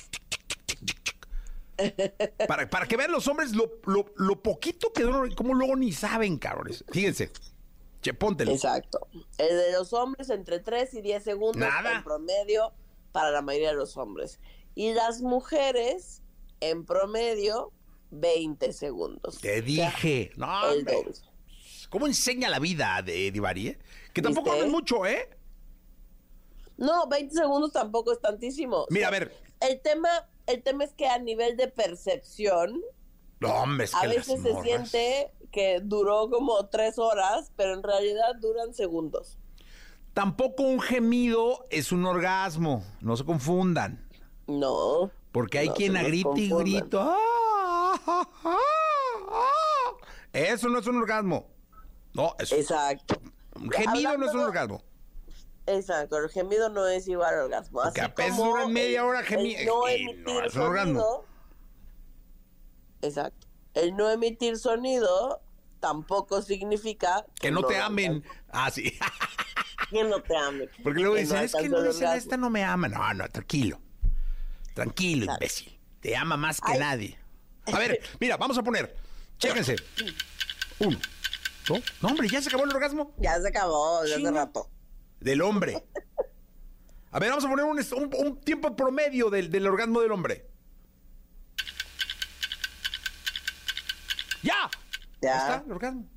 [2.46, 5.92] Para, para que vean los hombres lo, lo- lo poquito que duran, como luego ni
[5.92, 6.84] saben, cabrones.
[6.90, 7.30] Fíjense.
[8.02, 8.52] Che, póntelo.
[8.52, 9.06] Exacto.
[9.38, 11.96] El de los hombres entre 3 y 10 segundos Nada.
[11.96, 12.72] en promedio
[13.12, 14.38] para la mayoría de los hombres.
[14.74, 16.22] Y las mujeres
[16.60, 17.72] en promedio
[18.10, 19.40] 20 segundos.
[19.40, 20.30] Te O sea, dije.
[20.36, 20.60] No.
[21.90, 23.78] ¿Cómo enseña la vida de Divari, eh?
[24.12, 25.28] Que tampoco hablan mucho, ¿eh?
[26.76, 28.78] No, 20 segundos tampoco es tantísimo.
[28.82, 29.32] O Mira, sea, a ver.
[29.60, 30.08] El tema,
[30.46, 32.82] el tema es que a nivel de percepción,
[33.40, 37.82] No, hombre, es a que veces se siente que duró como tres horas, pero en
[37.82, 39.38] realidad duran segundos.
[40.14, 42.84] Tampoco un gemido es un orgasmo.
[43.00, 44.06] No se confundan.
[44.46, 45.10] No.
[45.30, 47.00] Porque hay no quien se a nos grito y grito.
[47.00, 49.92] ¡ah, ah, ah!
[50.32, 51.46] Eso no es un orgasmo.
[52.14, 53.20] No, es Exacto.
[53.56, 54.82] un gemido no es un orgasmo.
[55.66, 57.80] Exacto, el gemido no es igual al orgasmo.
[57.82, 61.00] Así apenas como duran media hora el gemi- no emitir no un orgasmo.
[61.00, 61.24] sonido.
[63.02, 63.46] Exacto.
[63.74, 65.40] El no emitir sonido
[65.80, 68.24] tampoco significa Que no te amen.
[68.50, 68.96] Ah, sí.
[69.90, 70.68] Que no te amen.
[70.82, 72.88] Porque luego Que dicen, es que no dicen, esta no me ama.
[72.88, 73.80] No, no, tranquilo.
[74.74, 75.44] Tranquilo, Exacto.
[75.44, 75.78] imbécil.
[76.00, 76.78] Te ama más que Ay.
[76.78, 77.18] nadie.
[77.72, 78.94] A ver, mira, vamos a poner.
[79.38, 79.76] Chéquense.
[80.80, 80.98] Uno,
[81.68, 81.80] dos.
[82.00, 84.68] No, hombre, ya se acabó el orgasmo Ya se acabó desde hace rato.
[85.22, 85.84] Del hombre.
[87.10, 90.46] A ver, vamos a poner un, un- un tiempo promedio del, del orgasmo del hombre.
[94.42, 94.70] ¡Ya!
[95.20, 95.36] Ya.
[95.38, 96.08] Está el orgasmo.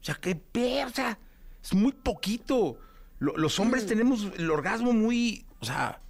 [0.00, 1.18] O sea, qué pe- o sea,
[1.62, 2.78] es muy poquito.
[3.18, 3.88] Lo- los hombres Mm.
[3.88, 6.00] tenemos el orgasmo muy, o sea,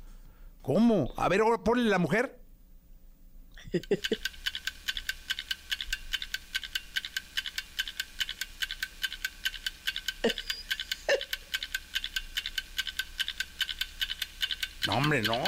[0.63, 1.13] ¿cómo?
[1.17, 2.39] A ver, ahora ponle la mujer.
[14.87, 15.43] No, hombre, no.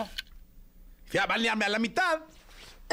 [1.12, 2.20] Ya, vale a la mitad.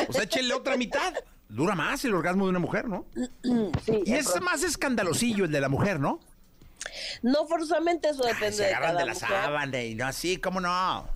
[0.08, 1.14] O sea, échenle otra mitad.
[1.50, 3.06] Dura más el orgasmo de una mujer, ¿no?
[3.86, 6.20] Sí, Y es más escandalosillo el de la mujer, ¿no?
[7.22, 9.28] No forzosamente eso Ay, depende se de agarran cada de la mujer.
[9.30, 11.08] sábana y no así, ¿cómo no?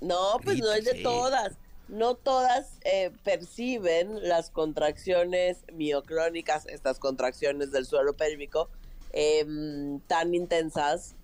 [0.00, 1.02] No, pues no es de Sí.
[1.02, 1.54] todas.
[1.88, 8.70] No todas eh, perciben las contracciones mioclónicas, estas contracciones del suelo pélvico,
[9.12, 11.14] em, tan intensas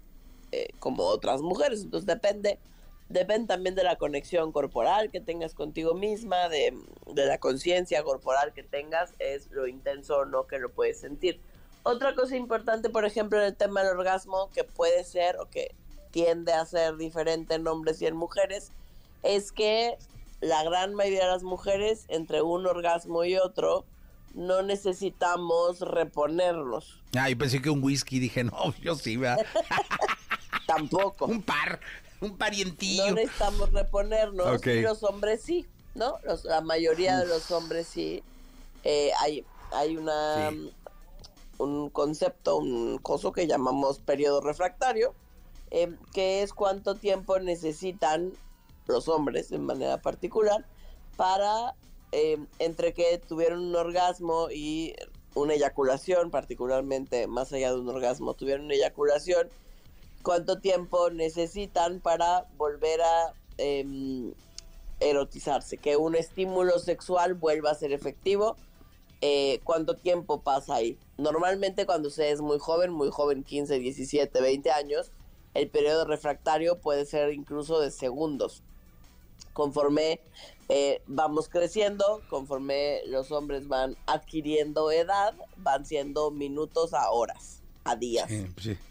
[0.53, 1.83] eh, como otras mujeres.
[1.83, 2.59] Entonces depende,
[3.11, 6.75] depende también de la conexión corporal que tengas contigo misma, de,
[7.13, 11.41] de la conciencia corporal que tengas, es lo intenso o no que lo puedes sentir.
[11.83, 15.75] Otra cosa importante, por ejemplo, en el tema del orgasmo, que puede ser o que
[16.13, 18.71] tiende a ser diferente en hombres y en mujeres,
[19.23, 19.99] es que
[20.41, 23.85] la gran mayoría de las mujeres, entre un orgasmo y otro,
[24.35, 27.03] no necesitamos reponerlos.
[27.19, 29.45] Ah, yo pensé que un whisky, dije, no, yo sí, ¿verdad?
[30.67, 31.25] Tampoco.
[31.27, 31.81] un par,
[32.21, 33.07] un parientillo.
[33.09, 34.67] No necesitamos reponernos Ok.
[34.67, 36.19] y los hombres sí, ¿no?
[36.25, 38.23] Los- la mayoría de los hombres sí.
[38.85, 40.73] Eh, hay, hay una Sí.
[41.59, 45.15] un concepto, un coso que llamamos periodo refractario,
[45.71, 48.33] eh, que es cuánto tiempo necesitan
[48.87, 50.65] los hombres en manera particular
[51.17, 51.75] para
[52.13, 54.95] eh, entre que tuvieron un orgasmo y
[55.35, 59.49] una eyaculación, particularmente más allá de un orgasmo, tuvieron una eyaculación,
[60.23, 64.33] cuánto tiempo necesitan para volver a em,
[65.01, 68.57] erotizarse, que un estímulo sexual vuelva a ser efectivo.
[69.23, 70.99] eh, ¿Cuánto tiempo pasa ahí?
[71.19, 75.13] Normalmente cuando se es muy joven, muy joven, 15, 17, 20 años,
[75.55, 78.63] el periodo refractario puede ser incluso de segundos.
[79.53, 80.21] Conforme
[80.69, 87.97] eh, vamos creciendo, conforme los hombres van adquiriendo edad, van siendo minutos a horas, a
[87.97, 88.29] días.
[88.29, 88.90] Sí, pues.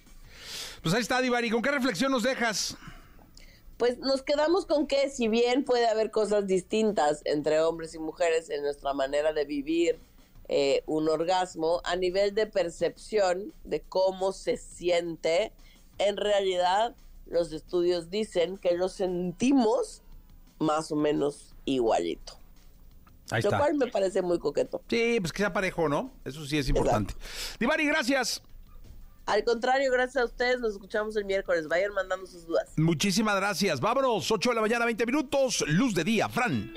[0.82, 1.50] Pues ahí está, Divari.
[1.50, 2.78] ¿Con qué reflexión nos dejas?
[3.78, 8.50] Pues nos quedamos con que si bien puede haber cosas distintas entre hombres y mujeres
[8.50, 10.00] en nuestra manera de vivir
[10.50, 15.54] eh, un orgasmo, a nivel de percepción de cómo se siente,
[15.98, 16.96] en realidad
[17.28, 20.02] los estudios dicen que lo sentimos
[20.58, 22.34] más o menos igualito.
[23.32, 23.60] Ahí lo está.
[23.60, 24.82] cual me parece muy coqueto.
[24.90, 26.12] Sí, pues que sea parejo, ¿no?
[26.26, 27.14] Eso sí es importante.
[27.60, 28.42] Divari, gracias.
[29.30, 31.68] Al contrario, gracias a ustedes, nos escuchamos el miércoles.
[31.68, 32.74] Vayan mandando sus dudas.
[32.78, 33.80] Muchísimas gracias.
[33.80, 36.74] Vámonos, 8 de la mañana, 20 minutos, luz de día, Fran.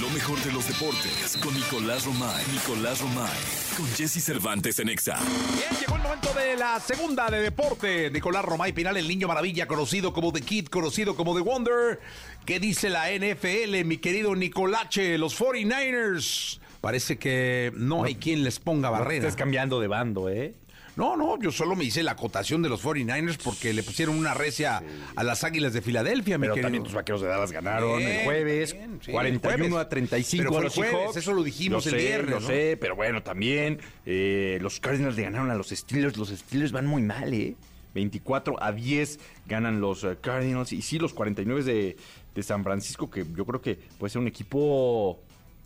[0.00, 2.42] Lo mejor de los deportes con Nicolás Romay.
[2.50, 3.38] Nicolás Romay.
[3.76, 5.18] Con Jesse Cervantes en Exa.
[5.18, 8.10] Bien, llegó el momento de la segunda de deporte.
[8.10, 12.00] Nicolás Romay Pinal, el niño maravilla, conocido como The Kid, conocido como The Wonder.
[12.46, 15.18] ¿Qué dice la NFL, mi querido Nicolache?
[15.18, 16.58] Los 49ers.
[16.80, 19.28] Parece que no hay quien les ponga barrera.
[19.28, 20.54] Estás cambiando de bando, ¿eh?
[20.96, 24.32] No, no, yo solo me hice la acotación de los 49ers porque le pusieron una
[24.32, 24.82] recia
[25.16, 28.72] a las Águilas de Filadelfia, Pero también tus vaqueros de Dallas ganaron Bien, el jueves,
[28.74, 29.86] bien, sí, 41 el jueves.
[29.86, 31.16] a 35 Pero fue a los jueves, Seahawks.
[31.16, 32.46] eso lo dijimos el sé, viernes, Lo ¿no?
[32.46, 36.16] sé, pero bueno, también eh, los Cardinals le ganaron a los Steelers.
[36.16, 37.56] Los Steelers van muy mal, ¿eh?
[37.94, 40.72] 24 a 10 ganan los eh, Cardinals.
[40.72, 41.96] Y sí, los 49 de,
[42.34, 45.20] de San Francisco, que yo creo que puede ser un equipo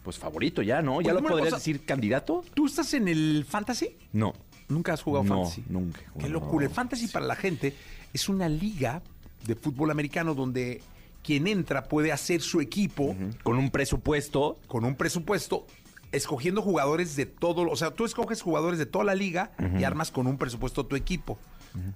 [0.04, 1.02] pues favorito ya, ¿no?
[1.02, 2.42] ¿Ya lo podrías decir candidato?
[2.54, 3.90] ¿Tú estás en el fantasy?
[4.12, 4.32] No.
[4.68, 5.64] Nunca has jugado No, fantasy.
[5.68, 6.00] nunca.
[6.00, 6.66] Qué Bueno, locura.
[6.66, 7.74] El fantasy para la gente
[8.12, 9.02] es una liga
[9.46, 10.82] de fútbol americano donde
[11.22, 15.66] quien entra puede hacer su equipo Con un presupuesto con un presupuesto
[16.10, 20.10] escogiendo jugadores de todo, o sea, tú escoges jugadores de toda la liga y armas
[20.10, 21.38] con un presupuesto tu equipo.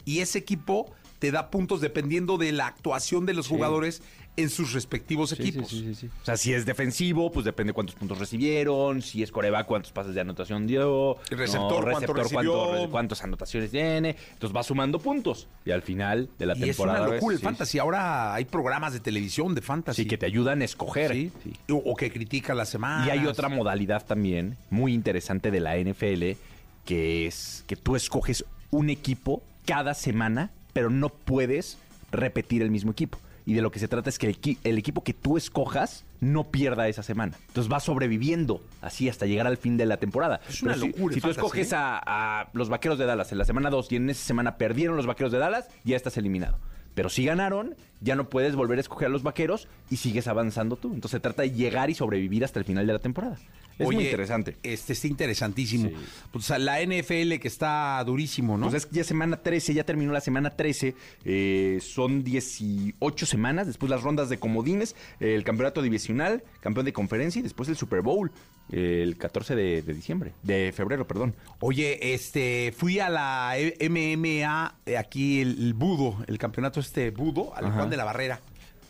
[0.05, 4.03] Y ese equipo te da puntos dependiendo de la actuación de los jugadores
[4.37, 5.73] en sus respectivos equipos.
[5.73, 9.03] O sea, si es defensivo, pues depende cuántos puntos recibieron.
[9.03, 11.19] Si es coreback, cuántos pases de anotación dio.
[11.31, 12.53] El receptor, cuánto recibió.
[12.67, 14.17] cuánto- cuántas anotaciones tiene.
[14.33, 15.47] Entonces va sumando puntos.
[15.65, 17.05] Y al final de la Y es temporada.
[17.07, 17.79] una locura el fantasy.
[17.79, 20.03] Ahora hay programas de televisión de fantasy.
[20.03, 21.13] Sí, que te ayudan a escoger.
[21.13, 21.31] Sí.
[21.45, 21.53] Sí.
[21.71, 23.07] O, o que critica la semana.
[23.07, 26.37] Y hay otra modalidad también muy interesante de la NFL,
[26.85, 31.79] que es que tú escoges un equipo cada semana, pero no puedes
[32.11, 33.19] repetir el mismo equipo.
[33.45, 36.05] Y de lo que se trata es que el, equi- el equipo que tú escojas
[36.21, 37.37] no pierda esa semana.
[37.49, 40.41] Entonces va sobreviviendo así hasta llegar al fin de la temporada.
[40.49, 41.77] Es una Pero locura Si, tú escoges ¿eh?
[41.77, 44.97] a, a los vaqueros de Dallas en la semana 2 y en esa semana perdieron
[44.97, 46.57] los vaqueros de Dallas, ya estás eliminado.
[46.95, 50.77] Pero si ganaron, ya no puedes volver a escoger a los vaqueros y sigues avanzando
[50.77, 50.89] tú.
[50.95, 53.39] Entonces se trata de llegar y sobrevivir hasta el final de la temporada.
[53.79, 54.57] Es muy Oye, interesante.
[54.63, 55.89] Este está interesantísimo.
[55.89, 55.95] Sí.
[56.31, 58.67] Pues a la NFL que está durísimo, ¿no?
[58.71, 60.95] Pues es que ya semana 13, ya terminó la semana 13.
[61.25, 63.67] eh, son 18 semanas.
[63.67, 68.03] Después las rondas de comodines, el campeonato divisional, campeón de conferencia y después el Super
[68.03, 68.31] Bowl,
[68.71, 71.35] eh, el 14 de, de diciembre, de febrero, perdón.
[71.61, 77.11] Oye, este, fui a la E- MMA, eh, aquí el, el Budo, el campeonato este
[77.11, 77.73] Budo, al.
[77.73, 78.41] Juan de la Barrera.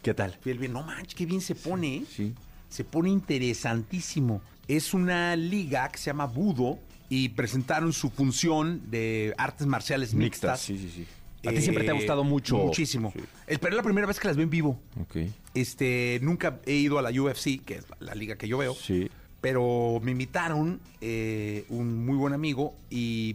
[0.03, 0.37] ¿Qué tal?
[0.41, 2.05] Fui el bien, no manches, qué bien se pone, ¿eh?
[2.11, 2.35] Sí.
[2.73, 4.41] Se pone interesantísimo.
[4.67, 6.79] Es una liga que se llama Budo
[7.11, 10.61] y presentaron su función de artes marciales mixtas.
[10.61, 11.07] Sí, sí, sí.
[11.47, 12.57] A ti siempre te ha Eh, gustado mucho.
[12.57, 13.13] Muchísimo.
[13.15, 13.21] Sí.
[13.49, 14.81] El- pero es la primera vez que las veo en vivo.
[15.01, 15.17] Ok.
[15.55, 18.75] Este, nunca he ido a la UFC, que es la, la liga que yo veo.
[18.75, 19.11] Sí.
[19.43, 23.35] Pero me invitaron eh, un muy buen amigo y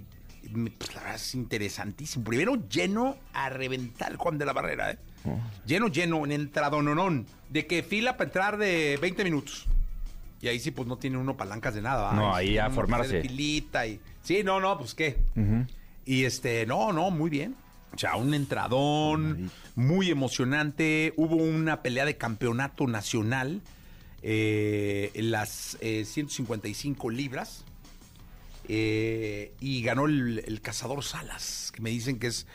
[0.79, 2.23] pues, la verdad es interesantísimo.
[2.23, 4.97] Primero lleno a reventar Juan de la Barrera, ¿eh?
[5.65, 7.25] Lleno, lleno, en entradononón.
[7.49, 9.67] De que fila para entrar de 20 minutos.
[10.41, 12.03] Y ahí sí, pues no tiene uno palancas de nada.
[12.03, 12.13] ¿va?
[12.13, 13.17] No, ahí sí, a formarse.
[13.17, 13.99] de filita y...
[14.21, 15.17] Sí, no, no, pues qué.
[16.05, 17.55] Y este, no, no, muy bien.
[17.93, 21.13] O sea, un entradón muy emocionante.
[21.17, 23.61] Hubo una pelea de campeonato nacional
[24.21, 27.63] eh, en las eh, 155 libras.
[28.69, 32.45] Eh, y ganó el, el cazador Salas, que me dicen que es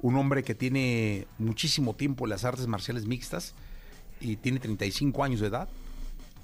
[0.00, 3.54] un hombre que tiene muchísimo tiempo en las artes marciales mixtas
[4.20, 5.68] y tiene 35 años de edad,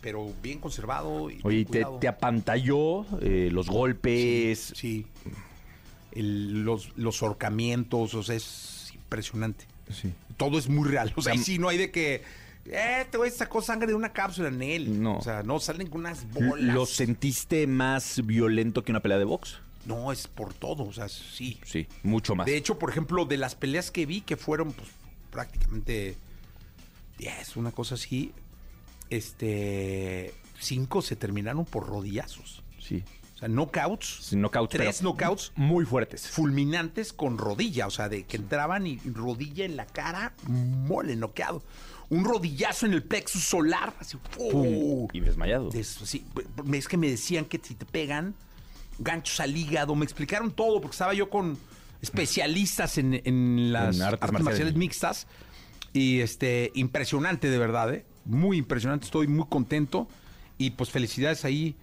[0.00, 1.30] pero bien conservado.
[1.30, 4.72] Y Oye, te, apantalló eh, los golpes.
[4.76, 5.06] Sí.
[6.12, 9.66] El- los, los horcamientos, o sea, es impresionante.
[9.90, 10.12] Sí.
[10.36, 11.12] Todo es muy real.
[11.16, 12.22] O sea, y sí, no hay de que.
[12.66, 15.02] Eh, te voy sacó sangre de una cápsula en él.
[15.02, 15.18] No.
[15.18, 16.74] O sea, no, salen con unas bolas.
[16.74, 19.58] ¿Lo sentiste más violento que una pelea de box?
[19.86, 20.84] No, es por todo.
[20.84, 21.58] O sea, sí.
[21.64, 22.46] Sí, mucho más.
[22.46, 24.88] De hecho, por ejemplo, de las peleas que vi, que fueron pues,
[25.30, 26.16] prácticamente
[27.18, 28.32] 10, una cosa así,
[29.10, 30.34] este.
[30.60, 32.62] Cinco se terminaron por rodillazos.
[32.78, 33.02] sí.
[33.34, 34.18] O sea, knockouts.
[34.28, 36.28] Sí, knockouts, Tres knockouts muy fuertes.
[36.28, 41.60] fulminantes con rodilla, o sea, de que entraban y rodilla en la cara, mole, noqueado.
[42.10, 44.18] Un rodillazo en el plexus solar, así.
[44.36, 45.72] Pum, y desmayado.
[45.72, 46.24] Sí.
[46.72, 48.36] Es que me decían que si te pegan,
[48.98, 51.58] ganchos al hígado, me explicaron todo, porque estaba yo con
[52.02, 54.44] especialistas en, en las En artes artes, marciales.
[54.44, 55.26] marciales mixtas.
[55.92, 58.04] Y este, impresionante de verdad, ¿eh?
[58.24, 60.08] Muy impresionante, estoy muy contento.
[60.58, 61.74] Y pues felicidades ahí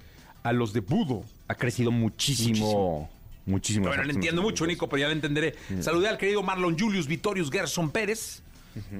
[0.43, 3.09] a los de Budo, ha crecido muchísimo.
[3.45, 3.87] Muchísimo.
[3.87, 5.55] Bueno, le entiendo mucho, Nico, pero ya le entenderé.
[5.81, 8.41] Saludé al querido Marlon Julius Vitorius Gerson Pérez,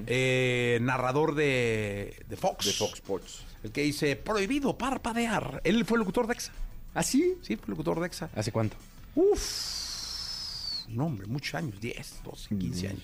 [0.06, 2.66] eh, narrador de, de Fox.
[2.66, 3.44] De Fox Sports.
[3.62, 5.60] El que dice, prohibido parpadear.
[5.64, 6.52] Él fue locutor de EXA.
[6.94, 7.34] ¿Ah, sí?
[7.42, 8.30] Sí, fue locutor de EXA.
[8.34, 8.76] ¿Hace cuánto?
[9.14, 10.86] Uf.
[10.88, 13.02] No, hombre, muchos años, 10, 12, 15 años.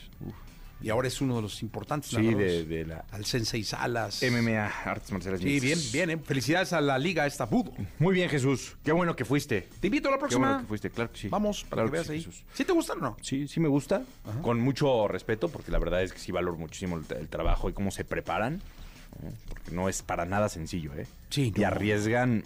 [0.80, 4.22] Y ahora es uno de los importantes Sí, de- de la- Al Sensei Salas.
[4.22, 5.40] MMA, artes marciales.
[5.40, 6.18] Sí, bien, bien, ¿eh?
[6.18, 7.74] Felicidades a la liga esta fútbol.
[7.98, 8.76] Muy bien, Jesús.
[8.84, 9.68] Qué bueno que fuiste.
[9.80, 10.46] Te invito a la Qué próxima.
[10.48, 11.28] bueno que fuiste, claro que sí.
[11.28, 12.18] Vamos, para Claro que veas sí, ahí.
[12.22, 12.44] Jesús.
[12.54, 13.16] ¿Sí te gusta o no?
[13.22, 14.04] Sí, sí me gusta.
[14.42, 17.72] Con mucho respeto, porque la verdad es que sí valoro muchísimo el, el trabajo y
[17.72, 18.62] cómo se preparan.
[19.24, 19.32] ¿eh?
[19.48, 21.08] Porque no es para nada sencillo, ¿eh?
[21.30, 21.66] Sí, Y no.
[21.66, 22.44] arriesgan.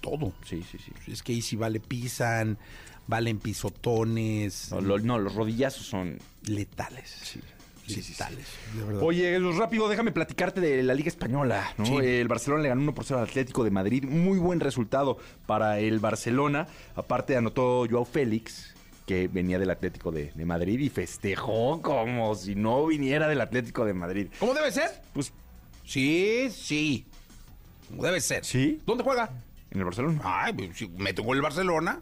[0.00, 0.32] Todo.
[0.44, 0.92] Sí, sí, sí.
[1.12, 2.58] Es que ahí sí vale pisan,
[3.06, 6.18] valen pisotones, No, lo- no, los rodillazos son.
[6.46, 7.10] letales.
[7.22, 7.40] Sí,
[7.86, 8.46] letales.
[8.74, 9.02] de verdad.
[9.02, 11.72] Oye, rápido, déjame platicarte de la Liga Española.
[11.78, 11.86] ¿no?
[11.86, 11.94] Sí.
[11.98, 14.04] El Barcelona le ganó 1 por 0 al Atlético de Madrid.
[14.04, 16.66] Muy buen resultado para el Barcelona.
[16.96, 18.74] Aparte, anotó Joao Félix,
[19.06, 23.84] que venía del Atlético de, de Madrid y festejó como si no viniera del Atlético
[23.84, 24.26] de Madrid.
[24.40, 24.90] ¿Cómo debe ser?
[25.12, 25.32] Pues,
[25.84, 27.06] Sí, sí.
[27.88, 28.44] Como debe ser.
[28.44, 28.80] ¿Sí?
[28.84, 29.30] ¿Dónde juega?
[29.70, 30.20] En el Barcelona.
[30.24, 31.98] Ay, pues, si me tocó el Barcelona,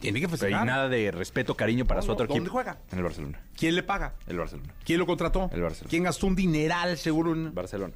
[0.00, 0.66] tiene que Pero y festejar.
[0.66, 2.52] nada de respeto, cariño para No, su otro ¿dónde equipo.
[2.52, 2.78] juega?
[2.92, 3.40] En el Barcelona.
[3.56, 4.14] ¿Quién le paga?
[4.26, 4.74] El Barcelona.
[4.84, 5.48] ¿Quién lo contrató?
[5.52, 5.90] El Barcelona.
[5.90, 7.54] ¿Quién gastó un dineral seguro en...
[7.54, 7.94] Barcelona.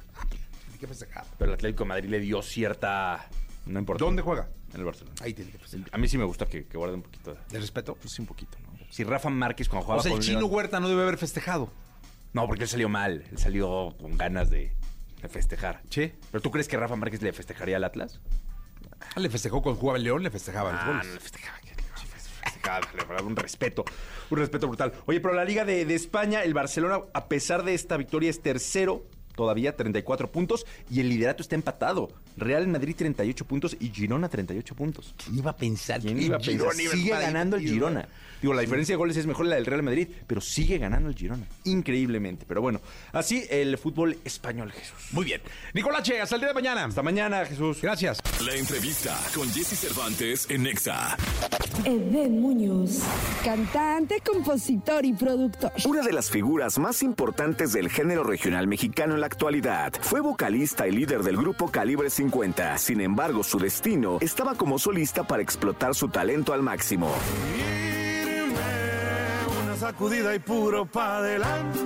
[0.63, 1.25] Tiene que festejar.
[1.37, 3.27] Pero el Atlético de Madrid le dio cierta.
[3.67, 4.03] No importa.
[4.03, 4.47] ¿Dónde juega?
[4.73, 5.15] En el Barcelona.
[5.21, 5.89] Ahí tiene que festejar.
[5.91, 7.39] A mí sí me gusta que, que guarde un poquito de.
[7.49, 7.95] ¿De respeto?
[7.95, 8.71] Pues sí, un poquito, ¿no?
[8.89, 11.69] Si Rafa Márquez cuando jugaba O sea, el chino León- Huerta no debe haber festejado.
[12.33, 13.23] No, porque él salió mal.
[13.31, 14.73] Él salió con ganas de,
[15.21, 15.81] de festejar.
[15.89, 16.13] Sí.
[16.31, 18.19] ¿Pero tú crees que Rafa Márquez le festejaría al Atlas?
[19.15, 21.07] Ah, Le festejó cuando jugaba el León, le festejaba los Ah, goles.
[21.07, 21.57] no le festejaba.
[22.43, 23.85] festejaba, le daba un respeto.
[24.29, 24.93] Un respeto brutal.
[25.05, 28.41] Oye, pero la Liga de, de España, el Barcelona, a pesar de esta victoria, es
[28.41, 29.03] tercero
[29.35, 30.65] todavía, 34 puntos.
[30.89, 32.09] Y el liderato está empatado.
[32.37, 33.75] Real Madrid, 38 puntos.
[33.79, 35.13] Y Girona, 38 puntos.
[35.23, 36.73] ¿Quién iba a pensar ¿Quién iba a pensar?
[36.73, 37.63] Sigue ganando el?
[37.63, 38.07] Girona.
[38.41, 41.15] Digo, la diferencia de goles es mejor la del Real Madrid, pero sigue ganando el
[41.15, 41.45] Girona.
[41.63, 42.45] Increíblemente.
[42.47, 42.81] Pero bueno,
[43.13, 44.97] así el fútbol español, Jesús.
[45.11, 45.41] Muy bien.
[45.73, 46.85] Nicolache, hasta el día de mañana.
[46.85, 47.79] Hasta mañana, Jesús.
[47.81, 48.19] Gracias.
[48.43, 51.15] La entrevista con Jesse Cervantes en Nexa.
[51.85, 52.99] Edén Muñoz,
[53.43, 55.71] cantante, compositor y productor.
[55.85, 59.93] Una de las figuras más importantes del género regional mexicano en la actualidad.
[60.01, 62.77] Fue vocalista y líder del grupo Calibre 50.
[62.79, 67.09] Sin embargo, su destino estaba como solista para explotar su talento al máximo.
[69.63, 71.79] Una sacudida y puro pa' adelante.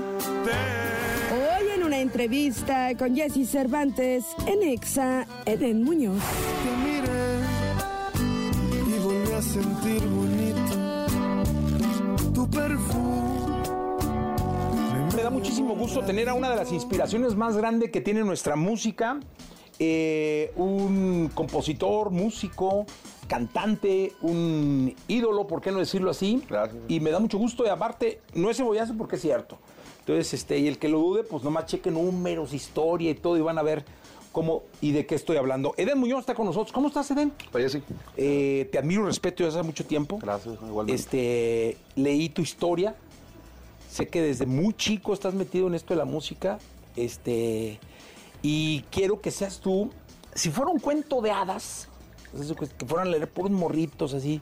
[1.33, 6.21] Hoy en una entrevista con Jesse Cervantes en Exa, Edén Muñoz.
[6.63, 7.39] Te miré
[8.95, 10.01] y volví a sentir
[15.35, 19.19] muchísimo gusto tener a una de las inspiraciones más grandes que tiene nuestra música,
[19.79, 22.85] eh, un compositor, músico,
[23.27, 26.41] cantante, un ídolo, ¿por qué no decirlo así?
[26.49, 26.81] Gracias.
[26.87, 29.57] Y me da mucho gusto y aparte, no es cebollazo porque es cierto.
[29.99, 33.41] Entonces, este, y el que lo dude, pues nomás cheque números, historia y todo y
[33.41, 33.83] van a ver
[34.31, 35.73] cómo y de qué estoy hablando.
[35.75, 36.71] Eden Muñoz está con nosotros.
[36.71, 37.33] ¿Cómo estás, Eden?
[37.51, 37.83] Oye, sí.
[38.15, 40.17] Eh, te admiro y respeto desde hace mucho tiempo.
[40.21, 40.93] Gracias, igualmente.
[40.93, 42.95] Este, leí tu historia.
[43.95, 46.59] Sé que desde muy chico estás metido en esto de la música.
[46.97, 47.79] Este,
[48.41, 49.89] y quiero que seas tú,
[50.33, 51.87] si fuera un cuento de hadas,
[52.77, 54.41] que, fueran a leer puros morritos así,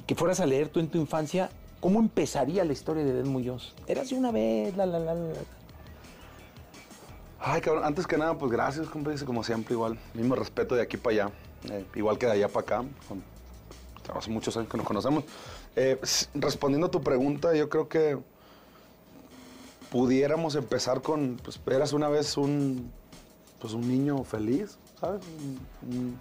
[0.00, 3.28] y que fueras a leer tú en tu infancia, ¿cómo empezaría la historia de Eden
[3.28, 3.76] Muñoz?
[3.86, 5.14] Era así una vez, la, la, la.
[7.38, 9.96] Ay, cabrón, antes que nada, pues gracias, compadre, como siempre, igual.
[10.14, 11.32] Mismo respeto de aquí para allá.
[11.70, 12.84] eh, igual que de allá para acá.
[13.06, 13.22] con-
[14.16, 15.22] hace muchos años que nos conocemos.
[15.76, 15.96] Eh,
[16.34, 18.18] respondiendo a tu pregunta, yo creo que
[19.94, 22.90] pudiéramos empezar con, pues eras una vez un,
[23.60, 25.20] pues un niño feliz, ¿sabes?
[25.38, 26.18] Un, un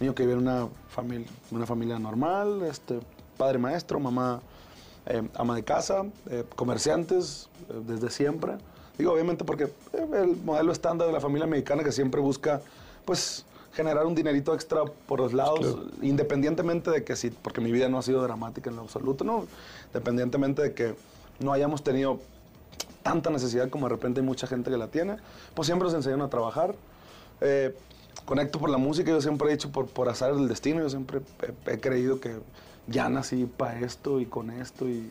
[0.00, 2.98] niño que vive en una familia, una familia normal, este,
[3.36, 4.40] padre maestro, mamá
[5.04, 8.54] eh, ama de casa, eh, comerciantes eh, desde siempre.
[8.96, 12.62] Digo, obviamente porque el modelo estándar de la familia mexicana que siempre busca,
[13.04, 13.44] pues,
[13.74, 17.98] generar un dinerito extra por los lados, independientemente de que sí, porque mi vida no
[17.98, 19.46] ha sido dramática en lo absoluto, ¿no?
[19.88, 20.94] Independientemente de que
[21.38, 22.18] no hayamos tenido
[23.02, 25.16] tanta necesidad como de repente hay mucha gente que la tiene,
[25.54, 26.74] pues siempre nos enseñan a trabajar.
[27.40, 27.74] Eh,
[28.24, 31.20] conecto por la música, yo siempre he dicho por, por azar del destino, yo siempre
[31.66, 32.36] he, he creído que
[32.86, 35.10] ya nací para esto y con esto y,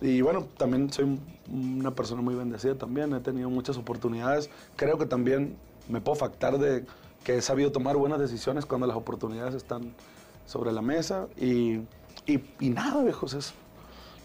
[0.00, 1.20] y bueno, también soy un-
[1.78, 5.56] una persona muy bendecida también, he tenido muchas oportunidades, creo que también
[5.88, 6.84] me puedo factar de
[7.24, 9.94] que he sabido tomar buenas decisiones cuando las oportunidades están
[10.46, 11.76] sobre la mesa y,
[12.26, 13.54] y, y nada, viejos, eso.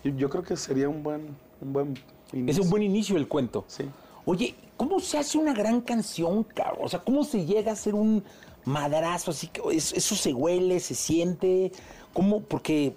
[0.04, 1.94] Yo, yo creo que sería un buen, un buen
[2.34, 2.64] Es inicio.
[2.64, 3.64] un buen inicio el cuento.
[3.68, 3.84] Sí.
[4.26, 6.86] Oye, ¿cómo se hace una gran canción, cabrón?
[6.86, 8.24] O sea, ¿cómo se llega a ser un
[8.66, 11.72] madrazo, así que es- eso se huele, se siente,
[12.14, 12.40] ¿cómo?
[12.42, 12.96] Porque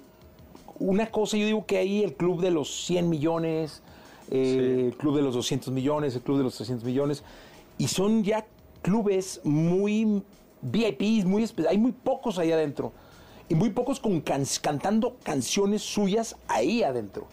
[0.78, 3.82] una cosa, yo digo que ahí el club de los 100 millones,
[4.30, 7.24] eh, el club de los 200 millones, el club de los 300 millones,
[7.78, 8.46] y son ya
[8.82, 10.22] clubes muy
[10.62, 12.92] VIPs, muy hay muy pocos ahí adentro,
[13.48, 17.26] y muy pocos con can- cantando canciones suyas ahí adentro.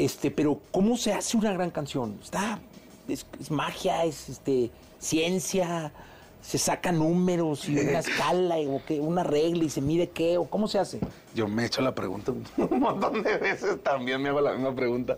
[0.00, 2.18] Este, pero ¿cómo se hace una gran canción?
[2.22, 2.58] Está,
[3.06, 5.92] es, es magia, es este, ciencia,
[6.40, 10.46] se sacan números y una escala o que una regla y se mide qué o
[10.46, 11.00] cómo se hace.
[11.34, 12.46] Yo me he hecho la pregunta un
[12.80, 15.16] montón de veces, también me hago la misma pregunta.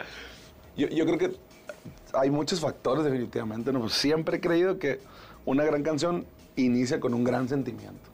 [0.76, 1.36] Yo, yo creo que
[2.12, 3.88] hay muchos factores definitivamente, ¿no?
[3.88, 4.98] Siempre he creído que
[5.44, 6.26] una gran canción
[6.56, 8.10] inicia con un gran sentimiento.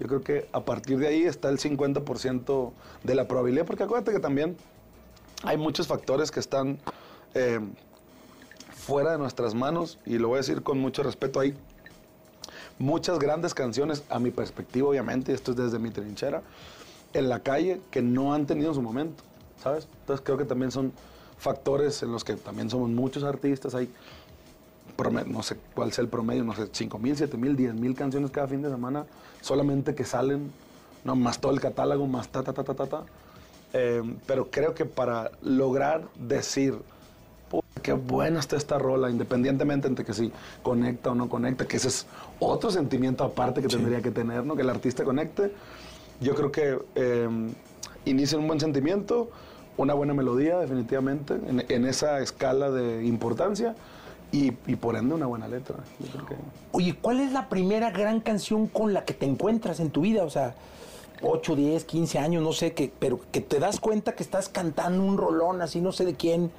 [0.00, 2.72] Yo creo que a partir de ahí está el 50%
[3.04, 4.56] de la probabilidad, porque acuérdate que también
[5.44, 6.78] hay muchos factores que están
[7.34, 7.60] eh,
[8.74, 11.54] fuera de nuestras manos, y lo voy a decir con mucho respeto, hay
[12.78, 16.42] muchas grandes canciones, a mi perspectiva obviamente, y esto es desde mi trinchera,
[17.12, 19.22] en la calle que no han tenido su momento,
[19.62, 19.86] ¿sabes?
[20.00, 20.92] Entonces creo que también son
[21.38, 23.88] factores en los que también somos muchos artistas, hay,
[24.96, 27.94] prome- no sé cuál sea el promedio, no sé, 5 mil, 7 mil, 10 mil
[27.94, 29.06] canciones cada fin de semana,
[29.40, 30.50] solamente que salen,
[31.04, 33.02] no, más todo el catálogo, más ta, ta, ta, ta, ta, ta.
[33.76, 36.78] Eh, pero creo que para lograr decir,
[37.50, 40.30] "Puta, qué buena está esta rola, independientemente entre que si
[40.62, 42.06] conecta o no conecta, que ese es
[42.38, 44.54] otro sentimiento aparte que tendría que tener, ¿no?
[44.54, 45.52] Que el artista conecte.
[46.20, 47.28] Yo creo que eh,
[48.04, 49.28] inicia un buen sentimiento,
[49.76, 53.74] una buena melodía, definitivamente, en, en esa escala de importancia,
[54.30, 55.76] y, y por ende una buena letra.
[56.00, 56.34] Yo creo que...
[56.72, 60.24] Oye, ¿cuál es la primera gran canción con la que te encuentras en tu vida?
[60.24, 60.54] O sea,
[61.24, 65.02] 8, 10, 15 años, no sé, que, pero que te das cuenta que estás cantando
[65.02, 66.50] un rolón así, no sé de quién,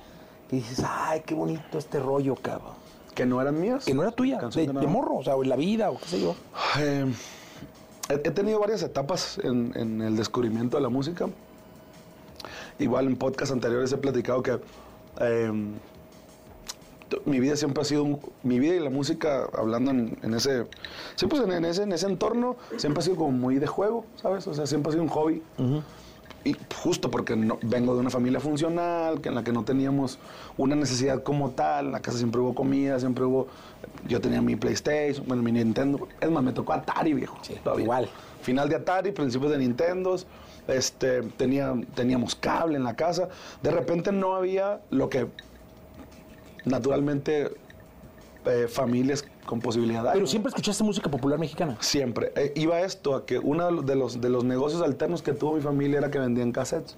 [0.52, 2.74] y dices, ay, qué bonito este rollo, cabrón.
[3.14, 3.86] Que no eran mías.
[3.86, 6.22] Que no era tuya, de, morro, o sea, o en la vida, o qué sé
[6.22, 6.36] yo.
[6.80, 7.06] Eh,
[8.10, 11.28] he, tenido varias etapas en, en el descubrimiento de la música.
[12.78, 14.60] Igual en podcast anteriores he platicado que
[15.22, 15.95] eh, t-
[17.26, 20.66] mi vida siempre ha sido un- mi vida y la música hablando en, en ese
[21.16, 24.06] sí pues en, en ese en ese entorno siempre ha sido como muy de juego
[24.22, 25.42] sabes o sea siempre ha sido un hobby
[26.44, 30.20] y justo porque no- vengo de una familia funcional, que en la que no teníamos
[30.58, 33.48] una necesidad como tal, en la casa siempre hubo comida, siempre hubo,
[34.08, 37.36] yo tenía mi PlayStation, bueno, mi Nintendo, es más, me tocó Atari, viejo.
[37.64, 37.84] todavía.
[37.84, 38.10] igual.
[38.44, 40.16] Final de Atari, principios de Nintendo,
[40.68, 43.28] este, tenía, teníamos cable en la casa,
[43.64, 45.26] de repente no había lo que
[46.66, 47.52] naturalmente
[48.46, 51.78] eh, familias con posibilidad hay, Pero siempre escuchaste música popular mexicana.
[51.80, 52.32] Siempre.
[52.36, 55.62] Eh, iba esto a que uno de los, de los negocios alternos que tuvo mi
[55.62, 56.96] familia era que vendían cassettes.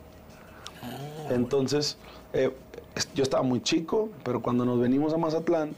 [1.30, 1.98] Entonces,
[2.34, 2.52] eh,
[3.16, 5.76] yo estaba muy chico, pero cuando nos venimos a Mazatlán,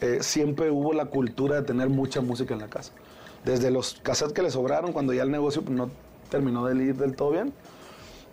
[0.00, 2.92] eh, siempre hubo la cultura de tener mucha música en la casa.
[3.44, 5.90] Desde los cassettes que le sobraron, cuando ya el negocio pues, no
[6.30, 7.52] terminó de ir del todo bien.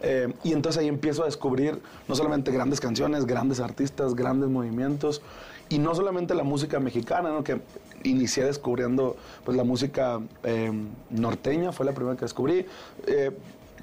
[0.02, 5.22] Eh, y entonces ahí empiezo a descubrir no solamente grandes canciones, grandes artistas, grandes movimientos,
[5.70, 7.44] y no solamente la música mexicana, ¿no?
[7.44, 7.62] que
[8.04, 10.72] inicié descubriendo pues, la música eh,
[11.12, 12.66] norteña, fue la primera que descubrí.
[13.06, 13.32] Eh,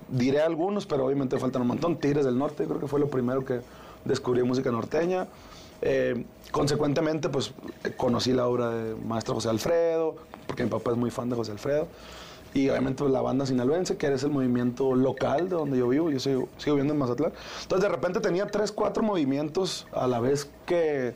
[0.08, 1.96] diré algunos, pero obviamente faltan un montón.
[1.96, 3.60] Tigres del Norte, creo que fue lo primero que
[4.04, 5.28] descubrí música norteña.
[5.80, 7.52] Eh, consecuentemente, pues
[7.96, 11.52] conocí la obra de maestro José Alfredo, porque mi papá es muy fan de José
[11.52, 11.86] Alfredo.
[12.54, 16.10] Y obviamente pues, la banda sinaloense, que es el movimiento local de donde yo vivo,
[16.10, 17.32] yo sigo, sigo viviendo en Mazatlán.
[17.62, 21.14] Entonces de repente tenía tres, cuatro movimientos a la vez que,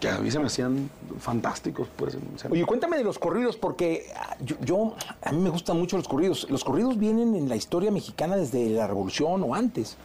[0.00, 1.88] que a mí se me hacían fantásticos.
[1.94, 2.16] Pues,
[2.48, 6.08] Oye, cuéntame de los corridos, porque ah, yo, yo- a mí me gustan mucho los
[6.08, 6.46] corridos.
[6.48, 9.96] Los corridos vienen en la historia mexicana desde la Revolución o antes.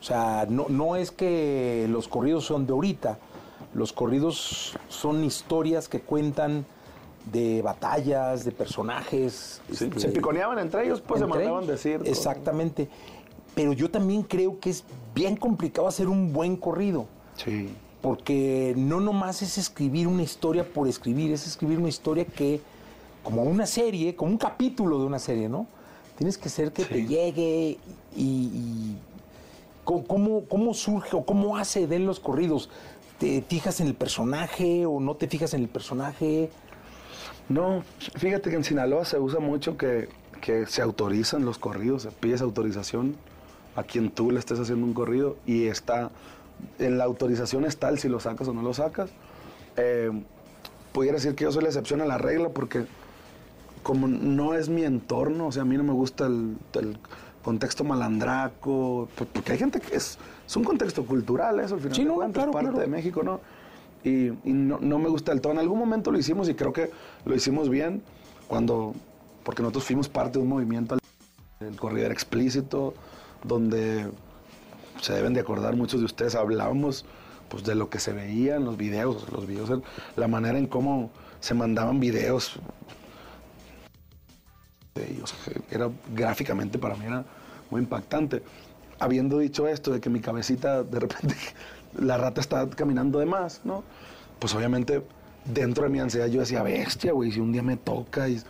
[0.00, 3.18] O sea, no, no es que los corridos son de ahorita.
[3.74, 6.66] Los corridos son historias que cuentan
[7.30, 9.60] de batallas, de personajes.
[9.72, 11.68] Sí, este, se piconeaban entre ellos, pues se mandaban ellos.
[11.82, 12.00] decir.
[12.04, 12.88] Exactamente.
[13.54, 17.06] Pero yo también creo que es bien complicado hacer un buen corrido.
[17.36, 17.70] Sí.
[18.00, 22.60] Porque no nomás es escribir una historia por escribir, es escribir una historia que,
[23.22, 25.66] como una serie, como un capítulo de una serie, ¿no?
[26.16, 27.78] Tienes que ser que te llegue
[28.16, 28.96] y, y
[29.84, 32.70] ¿cómo- ¿cómo, cómo surge o cómo hace de él los corridos.
[33.18, 36.50] ¿Te fijas en el personaje o no te fijas en el personaje?
[37.52, 37.82] No,
[38.16, 40.08] fíjate que en Sinaloa se usa mucho que,
[40.40, 43.14] que se autorizan los corridos, se pides autorización
[43.76, 46.10] a quien tú le estés haciendo un corrido y está,
[46.78, 49.10] en la autorización está el si lo sacas o no lo sacas.
[49.76, 50.10] Eh,
[50.92, 52.84] pudiera decir que yo soy la excepción a la regla porque
[53.82, 56.98] como no es mi entorno, o sea, a mí no me gusta el, el
[57.42, 62.02] contexto malandraco, porque hay gente que es, es un contexto cultural eso, al final Sí,
[62.02, 62.80] de no, no, cuentas, claro, parte claro.
[62.82, 63.40] de México, ¿no?
[64.04, 65.52] Y, no, me gusta el todo.
[65.52, 66.90] En algún momento lo hicimos y creo que
[67.24, 68.02] lo hicimos bien
[68.48, 68.94] cuando
[69.44, 70.96] porque nosotros fuimos parte de un movimiento,
[71.60, 72.94] el corrido era explícito,
[73.42, 74.06] donde
[75.00, 77.04] se deben de acordar muchos de ustedes, hablábamos
[77.48, 79.70] pues de lo que se veía en los videos, los videos,
[80.16, 82.58] la manera en cómo se mandaban videos.
[85.22, 87.24] O sea, era gráficamente para mí era
[87.70, 88.42] muy impactante.
[88.98, 91.34] Habiendo dicho esto de que mi cabecita de repente
[91.98, 93.82] la rata está caminando de más, ¿no?
[94.38, 95.02] Pues obviamente
[95.44, 98.40] dentro de mi ansiedad yo decía, bestia, güey, si un día me toca y,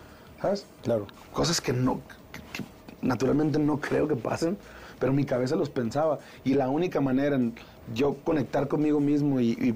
[0.41, 0.67] ¿sabes?
[0.83, 1.07] Claro.
[1.33, 2.01] Cosas que no,
[2.33, 2.65] que- que
[3.07, 4.57] naturalmente no creo que pasen,
[4.99, 6.19] pero mi cabeza los pensaba.
[6.45, 7.55] Y la única manera en
[7.95, 9.75] yo conectar conmigo mismo y, y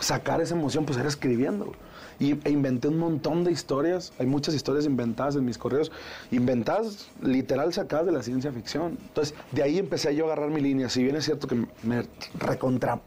[0.00, 1.72] sacar esa emoción, pues era escribiendo.
[2.18, 4.12] Y, e inventé un montón de historias.
[4.18, 5.90] Hay muchas historias inventadas en mis correos.
[6.30, 8.98] Inventadas, literal, sacadas de la ciencia ficción.
[9.00, 10.88] Entonces, de ahí empecé yo a agarrar mi línea.
[10.88, 12.06] Si bien es cierto que me
[12.38, 13.00] recontra...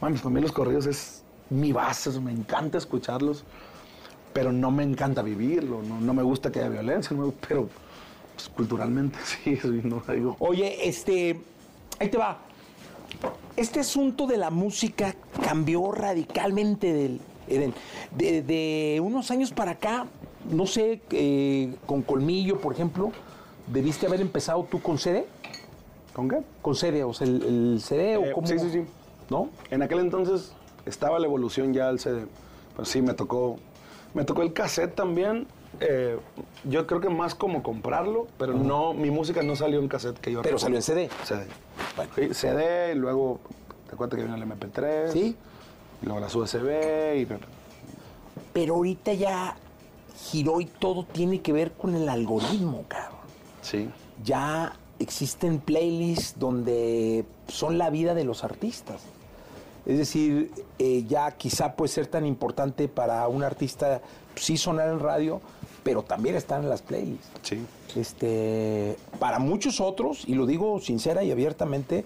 [0.00, 3.44] Mami, para mí los correos es mi base, me encanta escucharlos,
[4.32, 7.16] pero no me encanta vivirlo, no, no me gusta que haya violencia,
[7.48, 7.68] pero
[8.34, 10.36] pues, culturalmente sí, sí, no digo.
[10.38, 11.40] Oye, este,
[11.98, 12.38] ahí te va.
[13.56, 17.20] Este asunto de la música cambió radicalmente del,
[17.50, 17.74] Eden.
[18.16, 20.06] De, de unos años para acá,
[20.50, 23.12] no sé, eh, con Colmillo, por ejemplo,
[23.66, 25.26] ¿debiste haber empezado tú con CD?
[26.12, 26.38] ¿Con qué?
[26.62, 28.46] Con CD, o sea, el, el CD Eh, o cómo.
[28.46, 28.82] Sí, sí, sí.
[29.30, 29.50] ¿No?
[29.70, 30.52] En aquel entonces
[30.86, 32.24] estaba la evolución ya al CD.
[32.74, 33.56] Pero sí, me tocó,
[34.14, 35.46] me tocó el cassette también.
[35.80, 36.16] eh,
[36.64, 40.32] yo creo que más como comprarlo, pero no, mi música no salió en cassette que
[40.32, 40.80] yo Pero recuerdo.
[40.82, 41.10] salió en CD.
[41.24, 41.46] CD.
[42.16, 43.38] Sí, CD, y luego,
[43.88, 45.12] te acuerdas que vino el MP3.
[45.12, 45.36] Sí.
[46.02, 46.68] Y luego las USB
[47.16, 47.26] y...
[48.52, 49.56] Pero ahorita ya
[50.30, 53.18] giró y todo tiene que ver con el algoritmo, cabrón.
[53.62, 53.88] Sí.
[54.24, 59.02] Ya existen playlists donde son la vida de los artistas.
[59.86, 64.00] Es decir, eh, ya quizá puede ser tan importante para un artista
[64.34, 65.40] pues, sí sonar en radio,
[65.82, 67.28] pero también estar en las playlists.
[67.42, 67.64] Sí.
[67.96, 72.04] Este, para muchos otros, y lo digo sincera y abiertamente,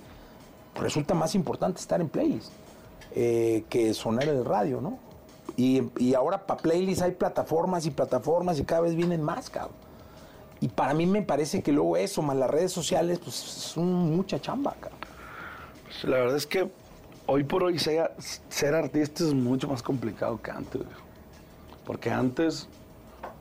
[0.77, 2.53] resulta más importante estar en playlists
[3.15, 4.99] eh, que sonar el radio, ¿no?
[5.57, 9.77] Y, y ahora para playlists hay plataformas y plataformas y cada vez vienen más, cabrón.
[10.63, 14.41] Y para mí me parece que luego eso, más las redes sociales, pues son mucha
[14.41, 15.01] chamba, cabrón.
[15.85, 16.71] Pues, La verdad es que
[17.27, 20.83] hoy por hoy ser, artista es mucho más complicado que antes.
[21.85, 22.69] Porque antes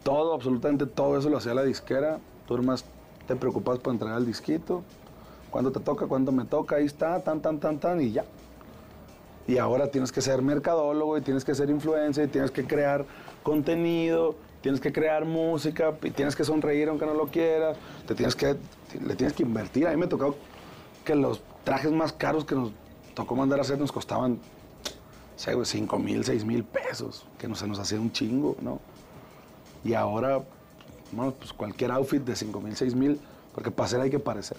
[0.03, 2.19] todo, absolutamente todo eso lo hacía la disquera.
[2.47, 2.85] Tú nomás
[3.27, 4.81] te preocupabas por entregar el disquito.
[5.51, 8.25] Cuando te toca, cuando me toca, ahí está, tan, tan, tan, tan, y ya.
[9.47, 13.05] Y ahora tienes que ser mercadólogo y tienes que ser influencer y tienes que crear
[13.43, 17.77] contenido, tienes que crear música y tienes que sonreír aunque no lo quieras.
[18.07, 18.55] Te tienes que,
[19.05, 19.87] le tienes que invertir.
[19.87, 20.35] A mí me tocó
[21.03, 22.71] que los trajes más caros que nos
[23.13, 24.39] tocó mandar a hacer nos costaban,
[25.35, 28.79] sé, güey, 5 mil, 6 mil pesos, que no se nos hacía un chingo, ¿no?
[29.83, 30.41] Y ahora,
[31.11, 33.19] bueno, pues cualquier outfit de 5 mil, 6 mil,
[33.53, 34.57] porque para hacer hay que parecer.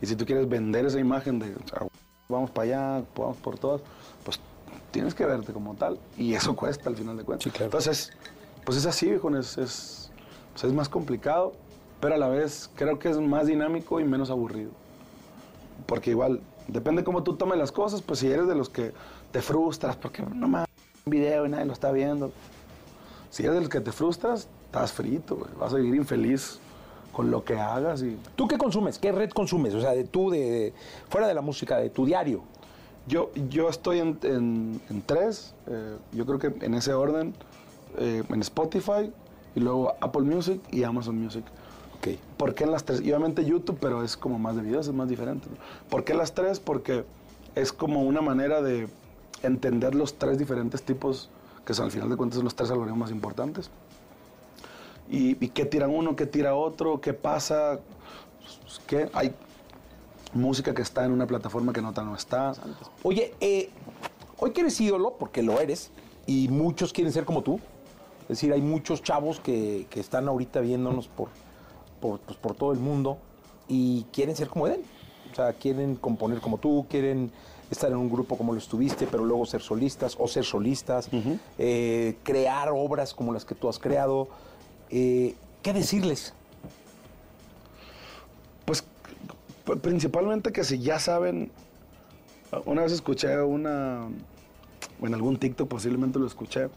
[0.00, 1.54] Y si tú quieres vender esa imagen de
[2.32, 3.80] vamos para allá, vamos por todas,
[4.24, 4.40] pues
[4.90, 5.98] tienes que verte como tal.
[6.16, 7.52] Y eso cuesta al final de cuentas.
[7.60, 8.12] Entonces,
[8.64, 10.10] pues es así, viejo, es, es,
[10.52, 11.52] pues es más complicado,
[12.00, 14.70] pero a la vez creo que es más dinámico y menos aburrido.
[15.86, 18.92] Porque igual, depende cómo tú tomes las cosas, pues si eres de los que
[19.30, 20.66] te frustras, porque no más
[21.04, 22.32] un video y nadie lo está viendo.
[23.30, 25.50] Si eres de los que te frustras, estás frito, güey.
[25.58, 26.60] vas a vivir infeliz
[27.12, 28.16] con lo que hagas y...
[28.36, 28.98] ¿Tú qué consumes?
[28.98, 29.74] ¿Qué red consumes?
[29.74, 30.74] O sea, de tú, de, de-
[31.08, 32.42] fuera de la música, de tu diario.
[33.06, 37.34] Yo, yo estoy en, en- en tres, eh, yo creo que en ese orden,
[37.98, 39.12] eh, en Spotify
[39.54, 41.44] y luego Apple Music y Amazon Music.
[41.98, 42.08] Ok.
[42.36, 43.00] ¿Por qué en las tres?
[43.00, 45.48] Y obviamente YouTube, pero es como más de videos, es más diferente.
[45.50, 45.56] ¿no?
[45.90, 46.60] ¿Por qué las tres?
[46.60, 47.04] Porque
[47.54, 48.88] es como una manera de
[49.42, 51.28] entender los tres diferentes tipos,
[51.66, 53.70] que son al final de cuentas son los tres algoritmos más importantes.
[55.12, 57.80] Y, y qué tira uno, qué tira otro, qué pasa,
[58.62, 59.34] pues, qué hay
[60.32, 62.54] música que está en una plataforma que no está.
[63.02, 63.68] Oye, eh,
[64.38, 65.90] hoy que eres ídolo, porque lo eres,
[66.26, 67.60] y muchos quieren ser como tú.
[68.22, 71.28] Es decir, hay muchos chavos que, que están ahorita viéndonos por,
[72.00, 73.18] por, pues, por todo el mundo
[73.68, 74.82] y quieren ser como él.
[75.30, 77.30] O sea, quieren componer como tú, quieren
[77.70, 81.08] estar en un grupo como lo estuviste, pero luego ser solistas o ser solistas,
[81.58, 84.28] eh, crear obras como las que tú has creado.
[84.94, 86.34] Eh, ¿Qué decirles?
[88.66, 88.84] Pues
[89.80, 91.50] principalmente que si ya saben,
[92.66, 94.06] una vez escuché una,
[95.00, 96.68] en algún TikTok posiblemente lo escuché,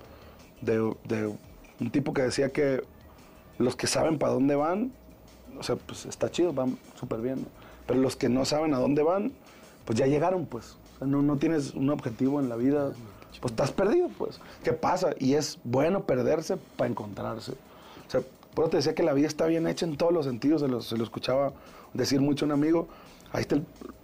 [0.62, 2.84] de, un tipo que decía que
[3.58, 4.94] los que saben para dónde van,
[5.60, 7.46] o sea, pues está chido, van súper bien,
[7.86, 9.34] pero los que no saben a dónde van,
[9.84, 10.78] pues ya llegaron, pues.
[10.96, 12.94] O sea, no, no tienes un objetivo en la vida,
[13.42, 14.40] pues estás perdido, pues.
[14.64, 15.14] ¿Qué pasa?
[15.20, 17.56] Y es bueno perderse para encontrarse.
[18.08, 18.22] O sea,
[18.54, 20.68] Por eso te decía que la vida está bien hecha en todos los sentidos, se
[20.68, 21.54] lo, se escuchaba
[21.94, 22.88] decir mucho un amigo.
[23.32, 23.58] Ahí está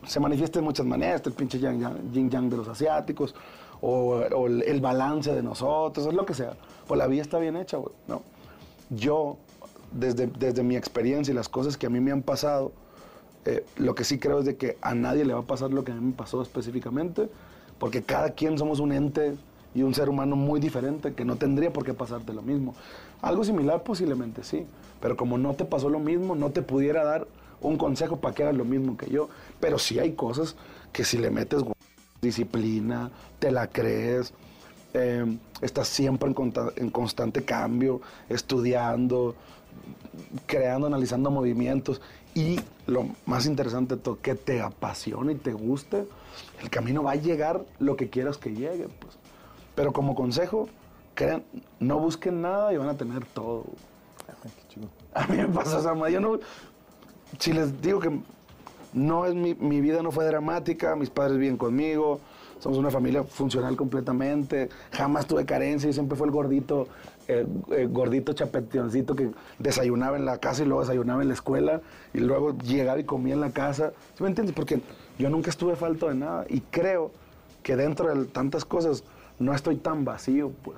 [0.07, 3.35] se manifiesta de muchas maneras, está el pinche yin yang, de los asiáticos,
[3.81, 6.53] o, el balance de nosotros, es lo que sea.
[6.87, 8.21] Pues la vida está bien hecha, güey, ¿no?
[8.89, 9.37] Yo,
[9.91, 12.71] desde, desde mi experiencia y las cosas que a mí me han pasado,
[13.45, 15.83] eh, lo que sí creo es de que a nadie le va a pasar lo
[15.83, 17.29] que a mí me pasó específicamente,
[17.79, 19.35] porque cada quien somos un ente
[19.73, 22.75] y un ser humano muy diferente que no tendría por qué pasarte lo mismo.
[23.21, 24.65] Algo similar posiblemente sí,
[24.99, 27.27] pero como no te pasó lo mismo, no te pudiera dar
[27.61, 29.29] un consejo para que hagas lo mismo que yo.
[29.59, 30.55] Pero sí hay cosas
[30.91, 31.63] que si le metes
[32.21, 34.33] disciplina, te la crees,
[34.93, 35.25] eh,
[35.61, 36.33] estás siempre
[36.75, 39.35] en, constante cambio, estudiando,
[40.45, 42.01] creando, analizando movimientos
[42.33, 46.05] y lo más interesante todo, que te apasione y te guste,
[46.61, 48.87] el camino va a llegar lo que quieras que llegue.
[48.99, 49.17] Pues.
[49.75, 50.67] Pero como consejo,
[51.79, 53.65] no busquen nada y van a tener todo.
[55.13, 56.13] A mí me pasó esa madre.
[56.13, 56.39] Yo no,
[57.39, 58.19] si les digo que
[58.93, 62.19] no es mi, vida no fue dramática, mis padres viven conmigo,
[62.59, 66.87] somos una familia funcional completamente, jamás tuve carencia y siempre fue el gordito,
[67.89, 71.81] gordito chapetioncito que desayunaba en la casa y luego desayunaba en la escuela
[72.13, 73.93] y luego llegaba y comía en la casa.
[74.15, 74.53] ¿Sí me entiendes?
[74.53, 74.81] Porque
[75.17, 77.11] yo nunca estuve falto de nada y creo
[77.63, 79.03] que dentro de tantas cosas
[79.39, 80.77] no estoy tan vacío, pues.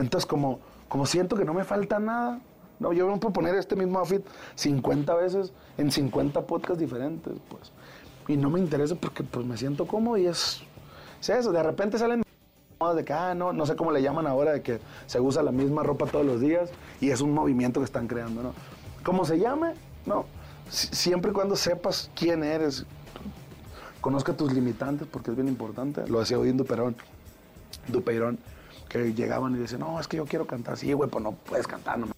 [0.00, 2.40] Entonces, como, como siento que no me falta nada,
[2.78, 4.22] no, yo me puedo poner este mismo outfit
[4.54, 7.72] 50 veces en 50 podcasts diferentes, pues.
[8.28, 10.62] Y no me interesa porque pues me siento cómodo y es,
[11.20, 11.52] es eso.
[11.52, 12.22] De repente salen
[12.78, 15.42] modas de que, ah, no, no sé cómo le llaman ahora, de que se usa
[15.42, 16.70] la misma ropa todos los días
[17.00, 18.54] y es un movimiento que están creando, ¿no?
[19.04, 19.74] Como se llame,
[20.06, 20.24] no.
[20.70, 22.86] Si- siempre y cuando sepas quién eres,
[24.00, 26.06] conozca tus limitantes porque es bien importante.
[26.08, 26.96] Lo decía hoy en Duperón,
[27.88, 28.38] Dupeirón,
[28.90, 30.76] que llegaban y decían, no, es que yo quiero cantar.
[30.76, 32.08] Sí, güey, pues no puedes cantar, no.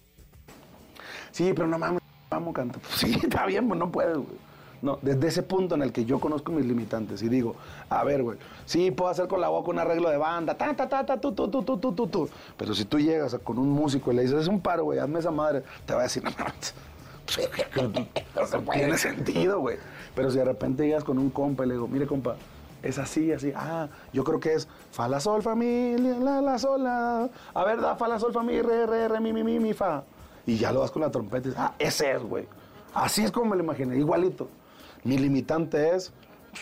[1.31, 2.01] Sí, pero no mames,
[2.31, 2.81] vamos cantar.
[2.81, 4.53] Pues sí, está bien, pues no puedes, güey.
[4.81, 7.55] No, desde ese punto en el que yo conozco mis limitantes y digo,
[7.89, 10.89] a ver, güey, sí, puedo hacer con la boca un arreglo de banda, ta, ta,
[10.89, 12.29] ta, ta, tu, tu, tu, tu, tu, tu, tu.
[12.57, 15.20] Pero si tú llegas con un músico y le dices, es un paro, güey, hazme
[15.20, 16.75] esa madre, te va a decir, no mames.
[18.35, 18.81] No se puede.
[18.81, 19.77] Tiene sentido, güey.
[20.14, 22.35] Pero si de repente llegas con un compa y le digo, mire, compa,
[22.83, 23.53] es así, así.
[23.55, 27.28] Ah, yo creo que es fa, la, sol, fa, mi, la, la, sol, la.
[27.55, 29.72] A ver, da, fa, la, sol, fa, mi, re, re, re, mi, mi, mi, mi,
[29.72, 30.05] fa.
[30.47, 32.47] Y ya lo das con la trompeta y dices, ah, ese es, güey.
[32.95, 34.49] Así es como me lo imaginé, igualito.
[35.05, 36.12] Mi limitante es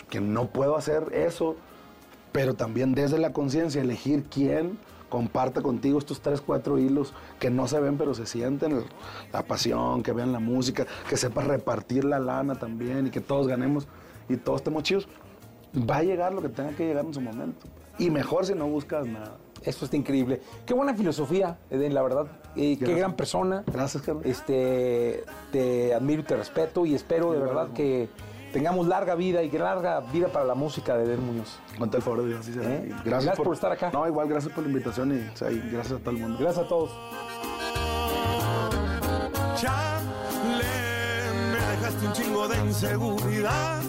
[0.09, 1.57] que no puedo hacer eso,
[2.33, 7.67] pero también desde la conciencia elegir quién comparte contigo estos tres, cuatro hilos que no
[7.67, 8.85] se ven pero se sienten,
[9.33, 13.49] la pasión, que vean la música, que sepas repartir la lana también y que todos
[13.49, 13.89] ganemos
[14.29, 15.09] y todos estemos chidos.
[15.77, 17.67] Va a llegar lo que tenga que llegar en su momento.
[17.99, 19.37] Y mejor si no buscas nada.
[19.63, 20.41] Eso está increíble.
[20.65, 22.27] Qué buena filosofía, Eden, la verdad.
[22.57, 23.63] Eh, qué gran persona.
[23.67, 24.25] Gracias, Carlos.
[24.25, 28.09] Este, te admiro y te respeto y espero de verdad que
[28.53, 31.59] tengamos larga vida y que larga vida para la música de Eden Muñoz.
[31.79, 32.71] Con el favor de Dios, será.
[32.71, 32.95] ¿Eh?
[33.05, 33.91] Gracias por estar acá.
[33.93, 36.39] No, igual, gracias por la invitación y o sea, y gracias a todo el mundo.
[36.41, 36.91] Gracias a todos.
[39.57, 40.65] Chale,
[41.53, 43.83] me dejaste un chingo de inseguridad.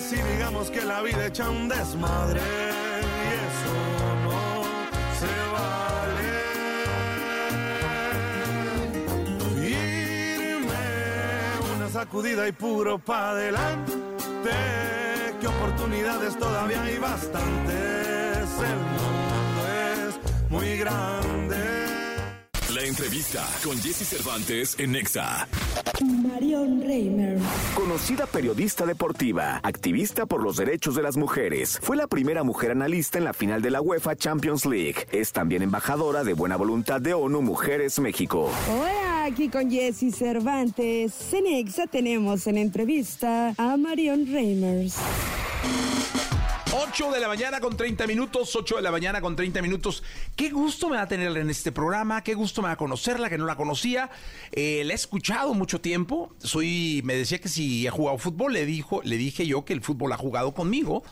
[0.00, 2.40] Si digamos que la vida echa un desmadre.
[2.40, 3.74] Y eso
[4.24, 4.64] no
[5.20, 6.30] se vale.
[9.68, 10.84] Irme
[11.76, 13.92] una sacudida y puro pa' adelante.
[15.40, 18.48] Que oportunidades todavía hay bastantes.
[18.58, 19.60] El mundo
[19.94, 21.73] es muy grande.
[22.84, 25.48] Entrevista con Jesse Cervantes en Nexa.
[26.02, 27.38] Marion Reimer.
[27.74, 33.16] Conocida periodista deportiva, activista por los derechos de las mujeres, fue la primera mujer analista
[33.16, 35.06] en la final de la UEFA Champions League.
[35.12, 38.50] Es también embajadora de buena voluntad de ONU Mujeres México.
[38.70, 41.32] Hola, aquí con Jesse Cervantes.
[41.32, 44.96] En Exa tenemos en entrevista a Marion Reimers.
[46.76, 50.02] 8 de la mañana con 30 minutos, 8 de la mañana con 30 minutos.
[50.34, 53.30] Qué gusto me va a tenerla en este programa, qué gusto me va a conocerla,
[53.30, 54.10] que no la conocía.
[54.50, 56.34] Eh, la he escuchado mucho tiempo.
[56.38, 59.82] Soy, me decía que si he jugado fútbol, le, dijo, le dije yo que el
[59.82, 61.04] fútbol ha jugado conmigo.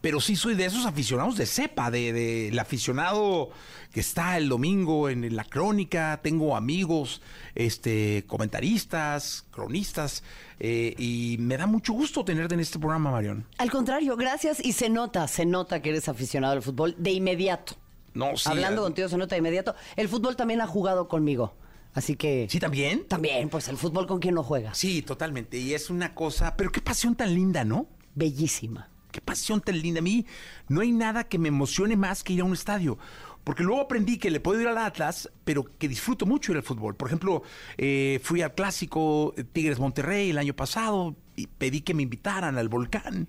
[0.00, 3.50] Pero sí soy de esos aficionados de cepa, de, de el aficionado
[3.92, 6.20] que está el domingo en la crónica.
[6.22, 7.22] Tengo amigos,
[7.54, 10.22] este, comentaristas, cronistas,
[10.60, 13.46] eh, y me da mucho gusto tenerte en este programa, Marión.
[13.58, 17.74] Al contrario, gracias y se nota, se nota que eres aficionado al fútbol de inmediato.
[18.14, 19.74] No, sí, Hablando eh, contigo se nota de inmediato.
[19.96, 21.54] El fútbol también ha jugado conmigo.
[21.94, 22.46] Así que.
[22.50, 23.06] ¿Sí también?
[23.06, 24.74] También, pues el fútbol con quien no juega.
[24.74, 25.58] Sí, totalmente.
[25.58, 27.86] Y es una cosa, pero qué pasión tan linda, ¿no?
[28.14, 28.88] Bellísima.
[29.18, 29.98] Qué pasión tan linda.
[29.98, 30.24] A mí
[30.68, 32.98] no hay nada que me emocione más que ir a un estadio.
[33.42, 36.62] Porque luego aprendí que le puedo ir al Atlas, pero que disfruto mucho ir al
[36.62, 36.94] fútbol.
[36.94, 37.42] Por ejemplo,
[37.78, 42.68] eh, fui al clásico Tigres Monterrey el año pasado y pedí que me invitaran al
[42.68, 43.26] volcán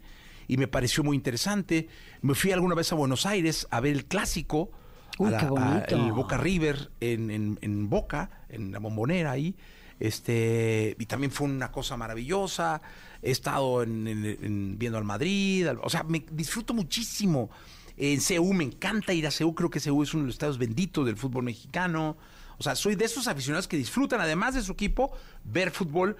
[0.48, 1.88] y me pareció muy interesante.
[2.22, 4.72] Me fui alguna vez a Buenos Aires a ver el clásico,
[5.18, 5.96] Uy, a la- qué a- bonito.
[5.96, 9.56] el Boca River en, en- en Boca, en la bombonera ahí.
[10.02, 12.82] Este, y también fue una cosa maravillosa.
[13.22, 17.50] He estado en- en- en- viendo al Madrid, o sea, me disfruto muchísimo.
[17.98, 20.58] En CEU me encanta ir a CEU, creo que CEU es uno de los estados
[20.58, 22.16] benditos del fútbol mexicano.
[22.58, 25.12] O sea, soy de esos aficionados que disfrutan, además de su equipo,
[25.44, 26.16] ver fútbol.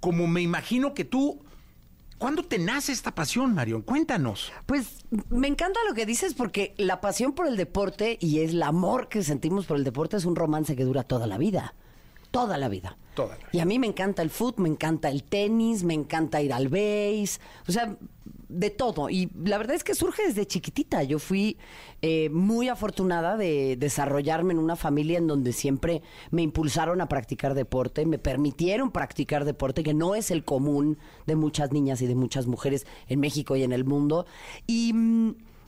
[0.00, 1.40] Como me imagino que tú.
[2.18, 3.82] ¿Cuándo te nace esta pasión, Marión?
[3.82, 4.52] Cuéntanos.
[4.66, 9.08] Pues me encanta lo que dices porque la pasión por el deporte y el amor
[9.08, 11.74] que sentimos por el deporte es un romance que dura toda la vida.
[12.34, 12.98] Toda la vida.
[13.14, 16.42] Toda la Y a mí me encanta el fútbol, me encanta el tenis, me encanta
[16.42, 17.96] ir al base, o sea,
[18.48, 19.08] de todo.
[19.08, 21.04] Y la verdad es que surge desde chiquitita.
[21.04, 21.56] Yo fui
[22.02, 27.54] eh, muy afortunada de desarrollarme en una familia en donde siempre me impulsaron a practicar
[27.54, 32.16] deporte, me permitieron practicar deporte, que no es el común de muchas niñas y de
[32.16, 34.26] muchas mujeres en México y en el mundo.
[34.66, 34.92] Y...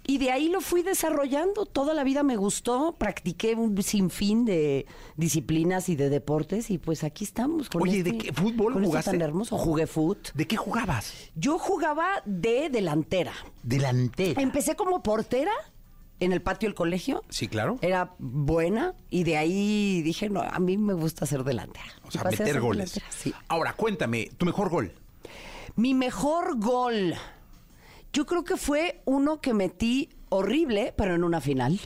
[0.06, 1.66] y de ahí lo fui desarrollando.
[1.66, 2.94] Toda la vida me gustó.
[2.98, 4.86] Practiqué un sinfín de
[5.16, 6.70] disciplinas y de deportes.
[6.70, 7.68] Y pues aquí estamos.
[7.68, 9.10] Con Oye, este- ¿de qué fútbol con esto jugaste?
[9.12, 9.58] tan hermoso.
[9.58, 10.18] Jugué fútbol.
[10.34, 11.12] ¿De qué jugabas?
[11.34, 13.32] Yo jugaba de delantera.
[13.62, 14.40] Delantera.
[14.40, 15.50] Empecé como portera
[16.20, 17.22] en el patio del colegio.
[17.28, 17.78] Sí, claro.
[17.82, 18.94] Era buena.
[19.10, 21.86] Y de ahí dije, no, a mí me gusta ser delantera.
[22.06, 23.00] O sea, meter goles.
[23.10, 23.34] sí.
[23.48, 24.92] Ahora, cuéntame, tu mejor gol.
[25.74, 27.14] Mi mejor gol.
[28.16, 31.78] Yo creo que fue uno que metí horrible, pero en una final.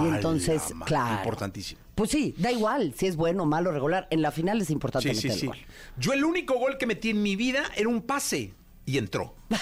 [0.00, 1.14] y entonces, la ma- claro.
[1.16, 1.80] Importantísimo.
[1.94, 4.06] Pues sí, da igual si es bueno, malo, regular.
[4.10, 5.46] En la final es importante Sí, meter sí.
[5.46, 5.58] el gol.
[5.96, 8.52] Yo el único gol que metí en mi vida era un pase
[8.84, 9.34] y entró.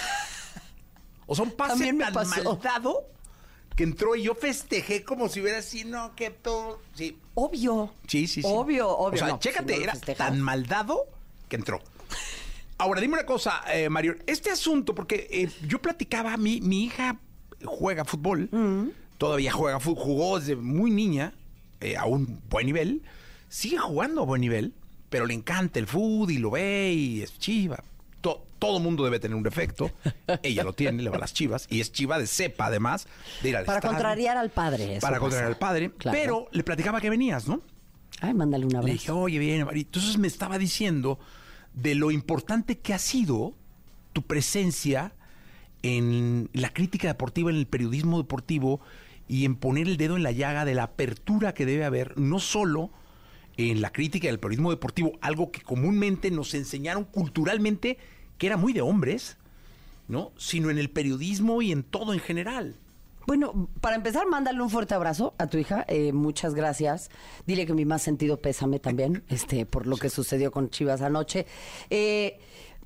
[1.29, 2.45] O sea, un pase tan pasó.
[2.45, 3.09] mal dado
[3.77, 6.81] que entró y yo festejé como si hubiera sido, no, que todo.
[6.95, 7.93] Sí, Obvio.
[8.09, 8.43] sí, sí.
[8.43, 8.49] sí.
[8.51, 9.15] Obvio, obvio.
[9.15, 11.07] O sea, no, chécate, si no era tan mal dado
[11.49, 11.81] que entró.
[12.79, 14.17] Ahora, dime una cosa, eh, Mario.
[14.27, 17.19] Este asunto, porque eh, yo platicaba, mi, mi hija
[17.65, 18.89] juega fútbol, Mm.
[19.19, 21.33] todavía juega fútbol, jugó desde muy niña
[21.81, 23.03] eh, a un buen nivel,
[23.49, 24.75] sigue jugando a buen nivel,
[25.09, 27.83] pero le encanta el fútbol y lo ve y es chiva.
[28.21, 29.91] To- todo mundo debe tener un defecto.
[30.43, 31.67] Ella lo tiene, le va a las chivas.
[31.71, 33.07] Y es chiva de cepa, además,
[33.43, 34.97] de ir al Para estadio, contrariar al padre.
[34.97, 35.91] eso Para contrariar al padre.
[35.97, 36.19] Claro.
[36.19, 37.63] Pero le platicaba que venías, ¿no?
[38.21, 38.93] Ay, mándale un Le abrazo.
[38.93, 39.81] dije, oye, bien, Mari.
[39.81, 41.19] Entonces me estaba diciendo
[41.77, 43.55] de lo importante que ha sido
[44.13, 45.13] tu presencia
[45.83, 48.81] en la crítica deportiva, en el periodismo deportivo
[49.29, 52.41] y en poner el dedo en la llaga de la apertura que debe haber, no
[52.41, 52.91] solo
[53.57, 57.99] en la crítica del periodismo deportivo, algo que comúnmente nos enseñaron culturalmente
[58.39, 59.37] que era muy de hombres,
[60.09, 60.33] ¿no?
[60.37, 62.77] Sino en el periodismo y en todo en general.
[63.27, 65.85] Bueno, para empezar, mándale un fuerte abrazo a tu hija.
[65.89, 67.11] eh, muchas gracias.
[67.45, 71.45] Dile que mi más sentido pésame también, este, por lo que sucedió con Chivas anoche.
[71.91, 72.39] Eh,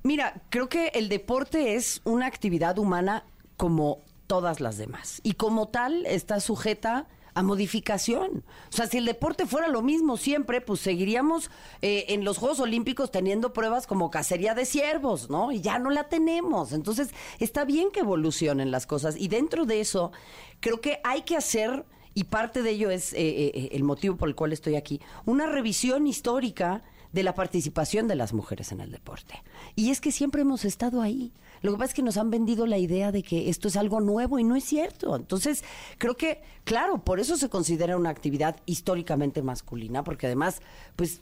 [0.02, 3.24] mira, creo que el deporte es una actividad humana
[3.58, 5.20] como todas las demás.
[5.24, 8.44] Y como tal, está sujeta a modificación.
[8.72, 11.50] O sea, si el deporte fuera lo mismo siempre, pues seguiríamos
[11.82, 15.52] eh, en los Juegos Olímpicos teniendo pruebas como cacería de ciervos, ¿no?
[15.52, 16.72] Y ya no la tenemos.
[16.72, 19.16] Entonces, está bien que evolucionen las cosas.
[19.16, 20.12] Y dentro de eso,
[20.60, 24.28] creo que hay que hacer, y parte de ello es eh, eh, el motivo por
[24.28, 28.92] el cual estoy aquí, una revisión histórica de la participación de las mujeres en el
[28.92, 29.42] deporte.
[29.74, 31.32] Y es que siempre hemos estado ahí.
[31.62, 34.00] Lo que pasa es que nos han vendido la idea de que esto es algo
[34.00, 35.16] nuevo y no es cierto.
[35.16, 35.64] Entonces,
[35.98, 40.60] creo que, claro, por eso se considera una actividad históricamente masculina, porque además,
[40.96, 41.20] pues,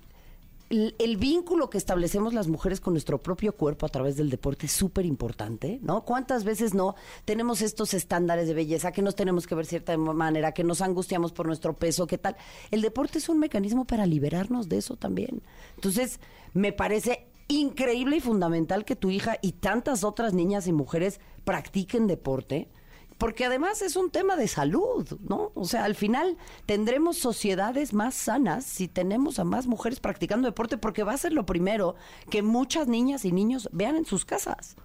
[0.70, 4.72] el, vínculo que establecemos las mujeres con nuestro propio cuerpo a través del deporte es
[4.72, 6.04] súper importante, ¿no?
[6.04, 10.52] ¿Cuántas veces no tenemos estos estándares de belleza que nos tenemos que ver cierta manera,
[10.52, 12.36] que nos angustiamos por nuestro peso, qué tal?
[12.70, 15.42] El deporte es un mecanismo para liberarnos de eso también.
[15.76, 16.20] Entonces,
[16.52, 22.06] me parece increíble y fundamental que tu hija y tantas otras niñas y mujeres practiquen
[22.06, 22.68] deporte.
[23.16, 25.50] Porque además es un tema de salud, ¿no?
[25.56, 26.36] O sea, al final
[26.66, 31.32] tendremos sociedades más sanas si tenemos a más mujeres practicando deporte, porque va a ser
[31.32, 31.96] lo primero
[32.30, 34.76] que muchas niñas y niños vean en sus casas.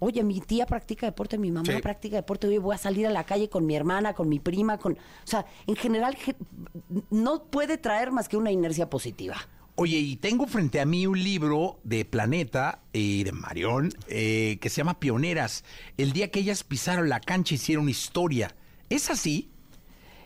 [0.00, 1.80] Oye, mi tía practica deporte, mi mamá Sí.
[1.80, 4.76] practica deporte, oye, voy a salir a la calle con mi hermana, con mi prima,
[4.76, 4.94] con...
[4.94, 6.34] O sea, en general ge-
[7.10, 9.36] no puede traer más que una inercia positiva.
[9.76, 14.70] Oye, y tengo frente a mí un libro de Planeta y de Marión eh, que
[14.70, 15.64] se llama Pioneras.
[15.96, 18.54] El día que ellas pisaron la cancha hicieron historia.
[18.88, 19.50] ¿Es así?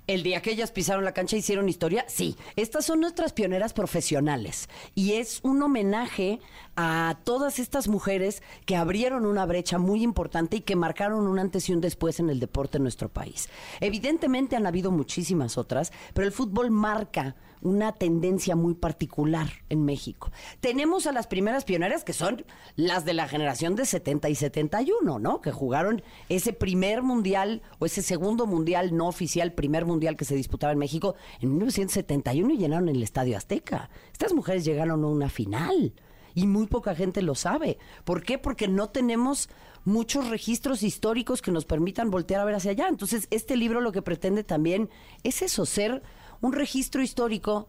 [0.07, 2.37] El día que ellas pisaron la cancha hicieron historia, sí.
[2.57, 6.41] Estas son nuestras pioneras profesionales y es un homenaje
[6.77, 11.69] a todas estas mujeres que abrieron una brecha muy importante y que marcaron un antes
[11.69, 13.49] y un después en el deporte en nuestro país.
[13.81, 20.31] Evidentemente han habido muchísimas otras, pero el fútbol marca una tendencia muy particular en México.
[20.61, 22.45] Tenemos a las primeras pioneras que son
[22.77, 25.41] las de la generación de 70 y 71, ¿no?
[25.41, 30.35] Que jugaron ese primer mundial o ese segundo mundial no oficial, primer mundial que se
[30.35, 33.91] disputaba en México en 1971 y llenaron el Estadio Azteca.
[34.13, 35.95] Estas mujeres llegaron a una final
[36.35, 37.79] y muy poca gente lo sabe.
[38.05, 38.39] ¿Por qué?
[38.39, 39.49] Porque no tenemos
[39.85, 42.89] muchos registros históricos que nos permitan voltear a ver hacia allá.
[42.89, 44.91] Entonces, este libro lo que pretende también
[45.25, 46.03] es eso, ser
[46.41, 47.69] un registro histórico,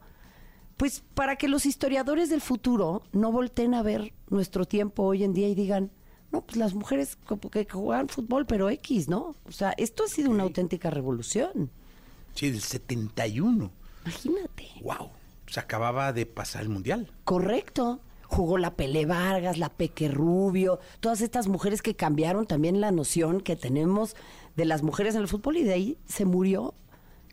[0.77, 5.33] pues para que los historiadores del futuro no volteen a ver nuestro tiempo hoy en
[5.33, 5.91] día y digan,
[6.31, 9.35] no, pues las mujeres como que juegan fútbol, pero X, ¿no?
[9.45, 11.71] O sea, esto ha sido una auténtica revolución.
[12.33, 13.71] Sí, del 71.
[14.05, 14.67] Imagínate.
[14.81, 15.09] Wow.
[15.47, 17.11] Se acababa de pasar el mundial.
[17.23, 17.99] Correcto.
[18.27, 23.41] Jugó la Pele Vargas, la Peque Rubio, todas estas mujeres que cambiaron también la noción
[23.41, 24.15] que tenemos
[24.55, 26.75] de las mujeres en el fútbol y de ahí se murió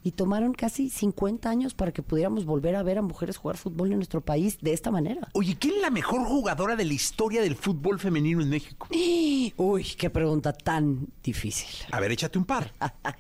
[0.07, 3.91] y tomaron casi 50 años para que pudiéramos volver a ver a mujeres jugar fútbol
[3.91, 5.27] en nuestro país de esta manera.
[5.33, 8.87] Oye, ¿quién es la mejor jugadora de la historia del fútbol femenino en México?
[9.57, 11.89] Uy, qué pregunta tan difícil.
[11.91, 12.73] A ver, échate un par.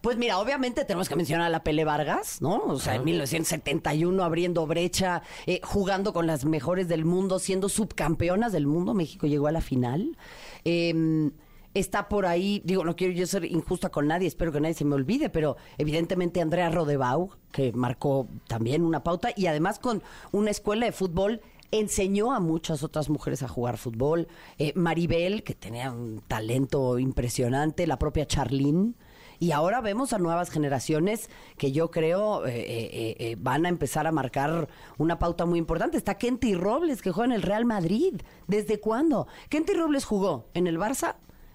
[0.00, 2.56] Pues mira, obviamente tenemos que mencionar a la Pele Vargas, ¿no?
[2.64, 8.50] O sea, en 1971 abriendo brecha, eh, jugando con las mejores del mundo, siendo subcampeonas
[8.50, 8.94] del mundo.
[8.94, 10.16] México llegó a la final.
[10.64, 11.30] Eh,
[11.74, 14.84] está por ahí, digo, no quiero yo ser injusta con nadie, espero que nadie se
[14.84, 20.02] me olvide, pero evidentemente Andrea Rodebau, que marcó también una pauta, y además con
[20.32, 21.40] una escuela de fútbol
[21.70, 24.28] enseñó a muchas otras mujeres a jugar fútbol.
[24.58, 28.94] Eh, Maribel, que tenía un talento impresionante, la propia Charlene.
[29.38, 34.12] Y ahora vemos a nuevas generaciones que yo creo eh, eh, van a empezar a
[34.12, 34.68] marcar
[34.98, 35.96] una pauta muy importante.
[35.96, 38.20] Está Kenty Robles, que juega en el Real Madrid.
[38.48, 39.28] ¿Desde cuándo?
[39.48, 41.14] Kenty Robles jugó en el Barça,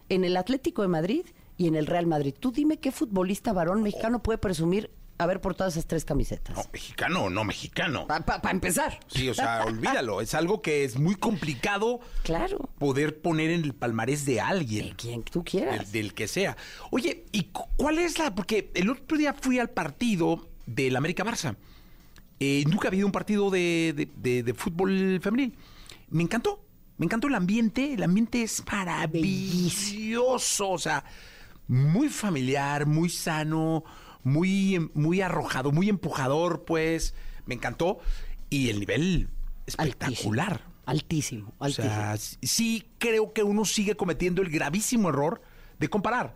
[0.09, 1.25] en el Atlético de Madrid
[1.57, 2.33] y en el Real Madrid.
[2.39, 6.57] Tú dime qué futbolista varón mexicano puede presumir haber portado esas tres camisetas.
[6.57, 8.05] No, mexicano o no mexicano.
[8.05, 8.99] Para empezar.
[9.07, 10.19] Sí, o sea, olvídalo.
[10.19, 12.69] Es algo que es muy complicado claro.
[12.77, 14.89] poder poner en el palmarés de alguien.
[14.89, 15.91] De quien tú quieras.
[15.93, 16.57] Del, del que sea.
[16.91, 18.35] Oye, ¿y cu- cuál es la...?
[18.35, 21.55] Porque el otro día fui al partido del América Barça.
[22.41, 25.55] Eh, nunca había ido a un partido de, de- de- de fútbol femenil.
[26.09, 26.64] Me encantó.
[26.97, 27.93] Me encantó el ambiente.
[27.93, 30.69] El ambiente es maravilloso.
[30.71, 31.03] O sea,
[31.67, 33.83] muy familiar, muy sano,
[34.23, 37.13] muy, muy arrojado, muy empujador, pues.
[37.45, 37.99] Me encantó.
[38.49, 39.29] Y el nivel
[39.65, 40.63] espectacular.
[40.85, 45.41] Altísimo, O sea, sí- sí creo que uno sigue cometiendo el gravísimo error
[45.79, 46.35] de comparar.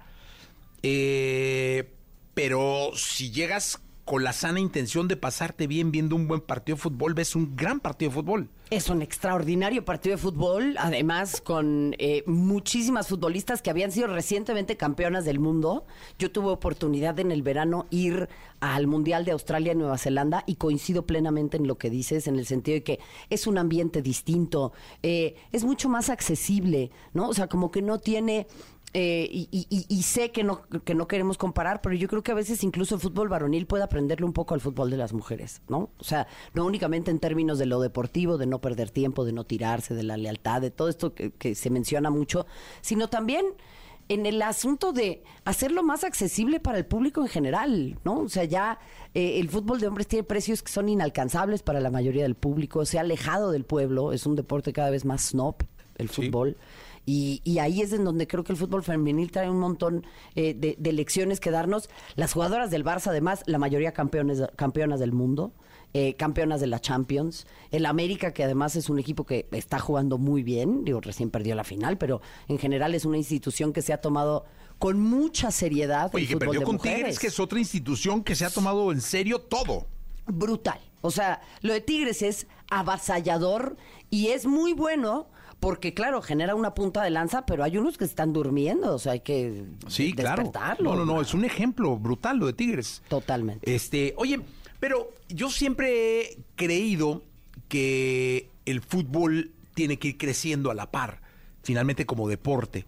[0.81, 1.93] Eh,
[2.33, 3.79] pero si llegas
[4.09, 7.55] con la sana intención de pasarte bien viendo un buen partido de fútbol, ves un
[7.55, 8.49] gran partido de fútbol.
[8.71, 14.77] Es un extraordinario partido de fútbol, además con eh, muchísimas futbolistas que habían sido recientemente
[14.77, 15.85] campeonas del mundo.
[16.17, 18.29] Yo tuve oportunidad en el verano ir
[18.61, 22.39] al Mundial de Australia y Nueva Zelanda y coincido plenamente en lo que dices, en
[22.39, 22.99] el sentido de que
[23.29, 27.29] es un ambiente distinto, eh, es mucho más accesible, ¿no?
[27.29, 28.47] O sea, como que no tiene...
[28.93, 32.31] eh, y, y- y- sé que no, que no queremos comparar, pero yo creo que
[32.31, 35.61] a veces incluso el fútbol varonil puede aprenderle un poco al fútbol de las mujeres,
[35.67, 35.89] ¿no?
[35.99, 39.43] O sea, no únicamente en términos de lo deportivo, de no perder tiempo, de no
[39.43, 42.47] tirarse, de la lealtad, de todo esto que, que se menciona mucho,
[42.81, 43.45] sino también
[44.07, 48.21] en el asunto de hacerlo más accesible para el público en general, ¿no?
[48.21, 48.79] O sea, ya
[49.13, 52.85] eh, el fútbol de hombres tiene precios que son inalcanzables para la mayoría del público,
[52.85, 55.57] se ha alejado del pueblo, es un deporte cada vez más snob,
[55.99, 56.57] el fútbol.
[57.11, 60.05] Y, y ahí es en donde creo que el fútbol femenil trae un montón
[60.35, 61.89] eh, de, de lecciones que darnos.
[62.15, 65.51] Las jugadoras del Barça, además, la mayoría campeones, campeonas del mundo,
[65.95, 67.47] eh, campeonas de la Champions.
[67.71, 71.55] El América, que además es un equipo que está jugando muy bien, digo, recién perdió
[71.55, 74.45] la final, pero en general es una institución que se ha tomado
[74.77, 76.97] con mucha seriedad Oye, el que fútbol perdió de con mujeres.
[76.97, 79.87] Tigres, que es otra institución que se ha tomado en serio todo.
[80.27, 80.79] brutal.
[81.01, 83.77] O sea, lo de Tigres es avasallador
[84.11, 85.27] y es muy bueno
[85.59, 89.13] porque, claro, genera una punta de lanza, pero hay unos que están durmiendo, o sea,
[89.13, 90.51] hay que Sí, claro.
[90.79, 93.03] No, no, no, es un ejemplo brutal lo de Tigres.
[93.09, 93.73] Totalmente.
[93.73, 94.39] Este, oye,
[94.79, 97.23] pero yo siempre he creído
[97.67, 101.21] que el fútbol tiene que ir creciendo a la par,
[101.63, 102.85] finalmente como deporte.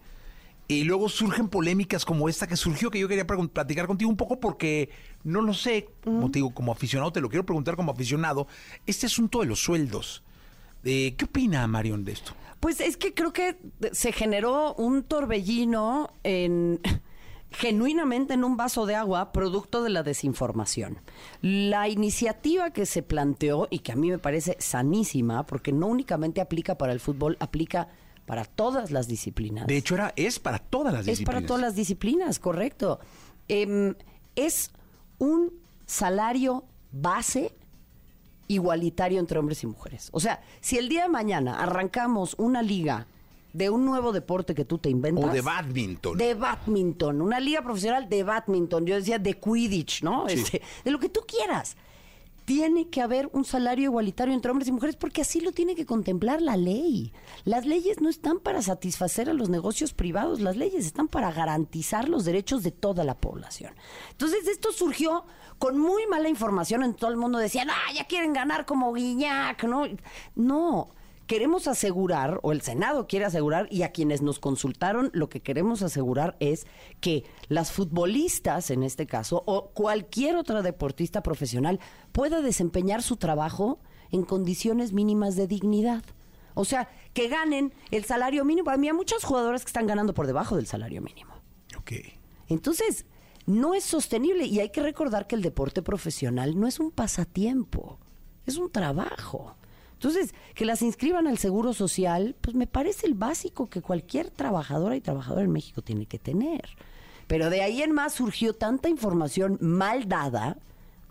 [0.67, 4.39] Y luego surgen polémicas como esta que surgió, que yo quería platicar contigo un poco
[4.39, 4.89] porque
[5.25, 8.47] no lo sé, como te digo, como aficionado, te lo quiero preguntar como aficionado,
[8.85, 10.23] este asunto de los sueldos.
[10.83, 12.33] Eh, ¿Qué opina Marion de esto?
[12.59, 13.57] Pues es que creo que
[13.91, 16.79] se generó un torbellino en,
[17.51, 20.99] genuinamente en un vaso de agua producto de la desinformación.
[21.41, 26.39] La iniciativa que se planteó y que a mí me parece sanísima, porque no únicamente
[26.41, 27.89] aplica para el fútbol, aplica
[28.25, 29.67] para todas las disciplinas.
[29.67, 31.35] De hecho, era, es para todas las Es disciplinas.
[31.41, 32.99] para todas las disciplinas, correcto.
[33.47, 33.95] Em,
[34.35, 34.71] es
[35.17, 35.51] un
[35.85, 37.53] salario base
[38.53, 40.09] igualitario entre hombres y mujeres.
[40.11, 43.07] O sea, si el día de mañana arrancamos una liga
[43.53, 45.25] de un nuevo deporte que tú te inventas.
[45.25, 46.17] O de badminton.
[46.17, 48.85] De badminton, una liga profesional de badminton.
[48.85, 50.27] Yo decía de Quidditch, ¿no?
[50.27, 50.35] Sí.
[50.35, 51.75] Este, de lo que tú quieras.
[52.45, 55.85] Tiene que haber un salario igualitario entre hombres y mujeres porque así lo tiene que
[55.85, 57.13] contemplar la ley.
[57.45, 62.09] Las leyes no están para satisfacer a los negocios privados, las leyes están para garantizar
[62.09, 63.73] los derechos de toda la población.
[64.11, 65.25] Entonces esto surgió
[65.59, 67.37] con muy mala información en todo el mundo.
[67.37, 69.83] Decían, ah, ya quieren ganar como Guiñac, ¿no?
[70.35, 70.89] No,
[71.31, 75.81] queremos asegurar, o el Senado quiere asegurar, y a quienes nos consultaron, lo que queremos
[75.81, 76.67] asegurar es
[76.99, 81.79] que las futbolistas, en este caso, o cualquier otra deportista profesional,
[82.11, 83.79] pueda desempeñar su trabajo
[84.11, 86.03] en condiciones mínimas de dignidad.
[86.53, 88.69] O sea, que ganen el salario mínimo.
[88.69, 91.31] A mí hay muchos jugadores que están ganando por debajo del salario mínimo.
[91.77, 91.93] Ok.
[92.49, 93.05] Entonces,
[93.45, 97.99] no es sostenible y hay que recordar que el deporte profesional no es un pasatiempo,
[98.45, 99.55] es un trabajo.
[100.01, 104.95] Entonces, que las inscriban al Seguro Social, pues me parece el básico que cualquier trabajadora
[104.95, 106.69] y trabajador en México tiene que tener.
[107.27, 110.57] Pero de ahí en más surgió tanta información mal dada,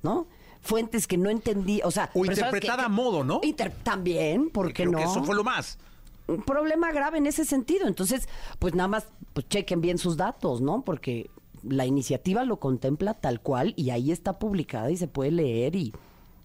[0.02, 0.26] ¿no?
[0.60, 2.10] Fuentes que no entendí, o sea...
[2.14, 3.38] O interpretada que- a modo, ¿no?
[3.44, 4.98] Inter- también, ¿por qué Creo no?
[4.98, 5.78] que eso fue lo más.
[6.26, 7.86] un problema grave en ese sentido.
[7.86, 8.28] Entonces,
[8.58, 10.82] pues nada más pues chequen bien sus datos, ¿no?
[10.82, 11.30] Porque
[11.62, 15.92] la iniciativa lo contempla tal cual y ahí está publicada y se puede leer y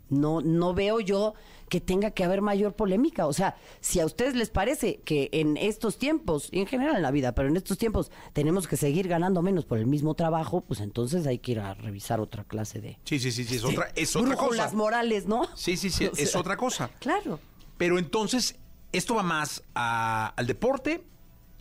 [0.09, 1.33] no no veo yo
[1.69, 3.25] que tenga que haber mayor polémica.
[3.25, 7.01] O sea, si a ustedes les parece que en estos tiempos, y en general en
[7.01, 10.61] la vida, pero en estos tiempos tenemos que seguir ganando menos por el mismo trabajo,
[10.61, 13.61] pues entonces hay que ir a revisar otra clase de Sí, sí, sí, sí, es
[13.63, 14.69] de otra, es otra cosa.
[14.73, 15.47] morales, ¿no?
[15.55, 16.91] Sí, sí, sí, O es otra cosa.
[16.99, 17.39] Claro.
[17.77, 18.55] Pero entonces,
[18.91, 21.03] esto va más a- al deporte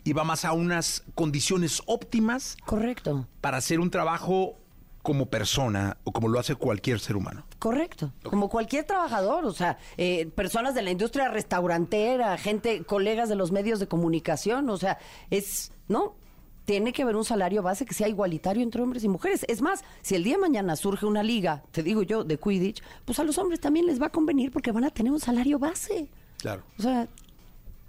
[0.03, 2.57] y va más a unas condiciones óptimas.
[2.63, 3.27] Correcto.
[3.41, 4.55] Para hacer un trabajo
[5.01, 7.45] como persona o como lo hace cualquier ser humano.
[7.65, 8.13] Correcto.
[8.21, 13.51] Como cualquier trabajador, o sea, eh, personas de la industria restaurantera, gente, colegas de los
[13.51, 14.99] medios de comunicación, o sea,
[15.31, 16.13] es, ¿no?
[16.65, 19.47] Tiene que haber un salario base que sea igualitario entre hombres y mujeres.
[19.49, 22.83] Es más, si el día de mañana surge una liga, te digo yo, de Quidditch,
[23.03, 25.57] pues a los hombres también les va a convenir porque van a tener un salario
[25.57, 26.07] base.
[26.37, 26.61] Claro.
[26.77, 27.07] O sea,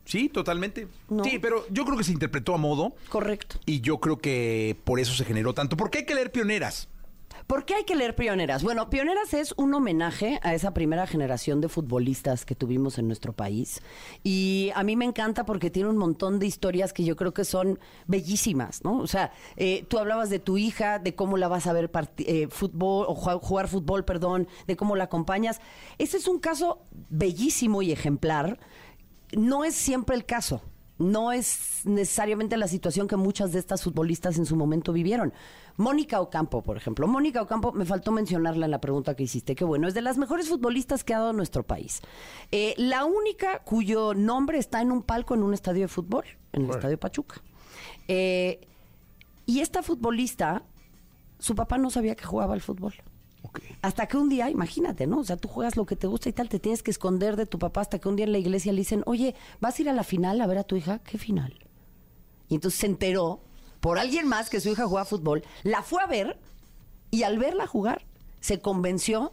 [0.06, 0.88] Sí, totalmente.
[1.10, 1.24] No.
[1.24, 2.94] Sí, pero yo creo que se interpretó a modo.
[3.10, 3.58] Correcto.
[3.66, 5.76] Y yo creo que por eso se generó tanto.
[5.76, 6.88] ¿Por qué hay que leer pioneras?
[7.46, 8.64] ¿Por qué hay que leer Pioneras?
[8.64, 13.32] Bueno, Pioneras es un homenaje a esa primera generación de futbolistas que tuvimos en nuestro
[13.32, 13.82] país.
[14.24, 17.44] Y a mí me encanta porque tiene un montón de historias que yo creo que
[17.44, 17.78] son
[18.08, 18.98] bellísimas, ¿no?
[18.98, 21.88] O sea, eh, tú hablabas de tu hija, de cómo la vas a ver
[22.18, 25.60] eh, fútbol, o jugar, jugar fútbol, perdón, de cómo la acompañas.
[25.98, 28.58] Ese es un caso bellísimo y ejemplar.
[29.36, 30.62] No es siempre el caso.
[30.98, 35.32] No es necesariamente la situación que muchas de estas futbolistas en su momento vivieron.
[35.76, 37.06] Mónica Ocampo, por ejemplo.
[37.06, 40.16] Mónica Ocampo, me faltó mencionarla en la pregunta que hiciste, que bueno, es de las
[40.16, 42.00] mejores futbolistas que ha dado nuestro país.
[42.50, 46.64] Eh, la única cuyo nombre está en un palco en un estadio de fútbol, en
[46.64, 47.42] el Estadio Pachuca.
[48.08, 48.66] Eh,
[49.44, 50.62] y esta futbolista,
[51.38, 52.94] su papá no sabía que jugaba al fútbol.
[53.82, 55.18] Hasta que un día, imagínate, ¿no?
[55.18, 57.46] O sea, tú juegas lo que te gusta y tal, te tienes que esconder de
[57.46, 59.88] tu papá hasta que un día en la iglesia le dicen, oye, ¿vas a ir
[59.88, 60.98] a la final a ver a tu hija?
[61.00, 61.54] ¿Qué final?
[62.48, 63.40] Y entonces se enteró
[63.80, 66.38] por alguien más que su hija jugaba fútbol, la fue a ver
[67.10, 68.04] y al verla jugar
[68.40, 69.32] se convenció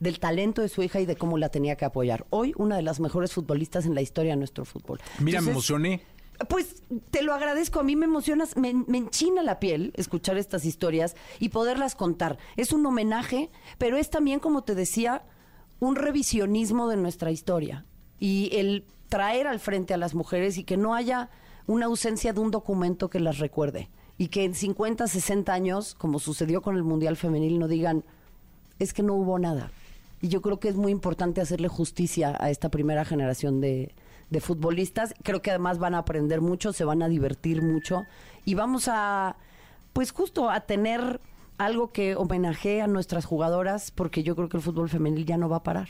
[0.00, 2.26] del talento de su hija y de cómo la tenía que apoyar.
[2.30, 5.00] Hoy una de las mejores futbolistas en la historia de nuestro fútbol.
[5.20, 6.02] Mira, me emocioné.
[6.48, 10.64] Pues te lo agradezco, a mí me emocionas, me, me enchina la piel escuchar estas
[10.64, 12.38] historias y poderlas contar.
[12.56, 15.24] Es un homenaje, pero es también, como te decía,
[15.80, 17.84] un revisionismo de nuestra historia
[18.18, 21.30] y el traer al frente a las mujeres y que no haya
[21.66, 26.18] una ausencia de un documento que las recuerde y que en 50, 60 años, como
[26.18, 28.04] sucedió con el Mundial Femenil, no digan,
[28.78, 29.70] es que no hubo nada.
[30.22, 33.94] Y yo creo que es muy importante hacerle justicia a esta primera generación de,
[34.30, 35.14] de futbolistas.
[35.22, 38.04] Creo que además van a aprender mucho, se van a divertir mucho
[38.44, 39.36] y vamos a,
[39.92, 41.20] pues justo a tener
[41.58, 45.48] algo que homenajee a nuestras jugadoras porque yo creo que el fútbol femenil ya no
[45.48, 45.88] va a parar.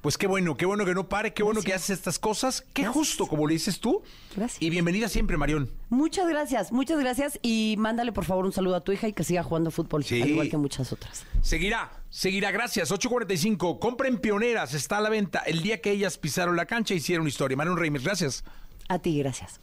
[0.00, 2.64] Pues qué bueno, qué bueno que no pare, qué bueno que haces estas cosas.
[2.72, 4.00] Qué justo, como le dices tú.
[4.36, 4.62] Gracias.
[4.62, 5.72] Y bienvenida siempre, Marión.
[5.88, 9.24] Muchas gracias, muchas gracias y mándale por favor un saludo a tu hija y que
[9.24, 10.22] siga jugando fútbol, Sí.
[10.22, 11.24] al igual que muchas otras.
[11.42, 12.90] Seguirá, seguirá, gracias.
[12.90, 15.40] 8.45, compren pioneras, está a la venta.
[15.40, 17.56] El día que ellas pisaron la cancha hicieron historia.
[17.56, 18.44] Marión Reimers, gracias.
[18.88, 19.60] A ti, gracias.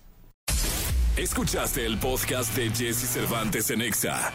[1.17, 4.33] Escuchaste el podcast de Jesse Cervantes en Exa.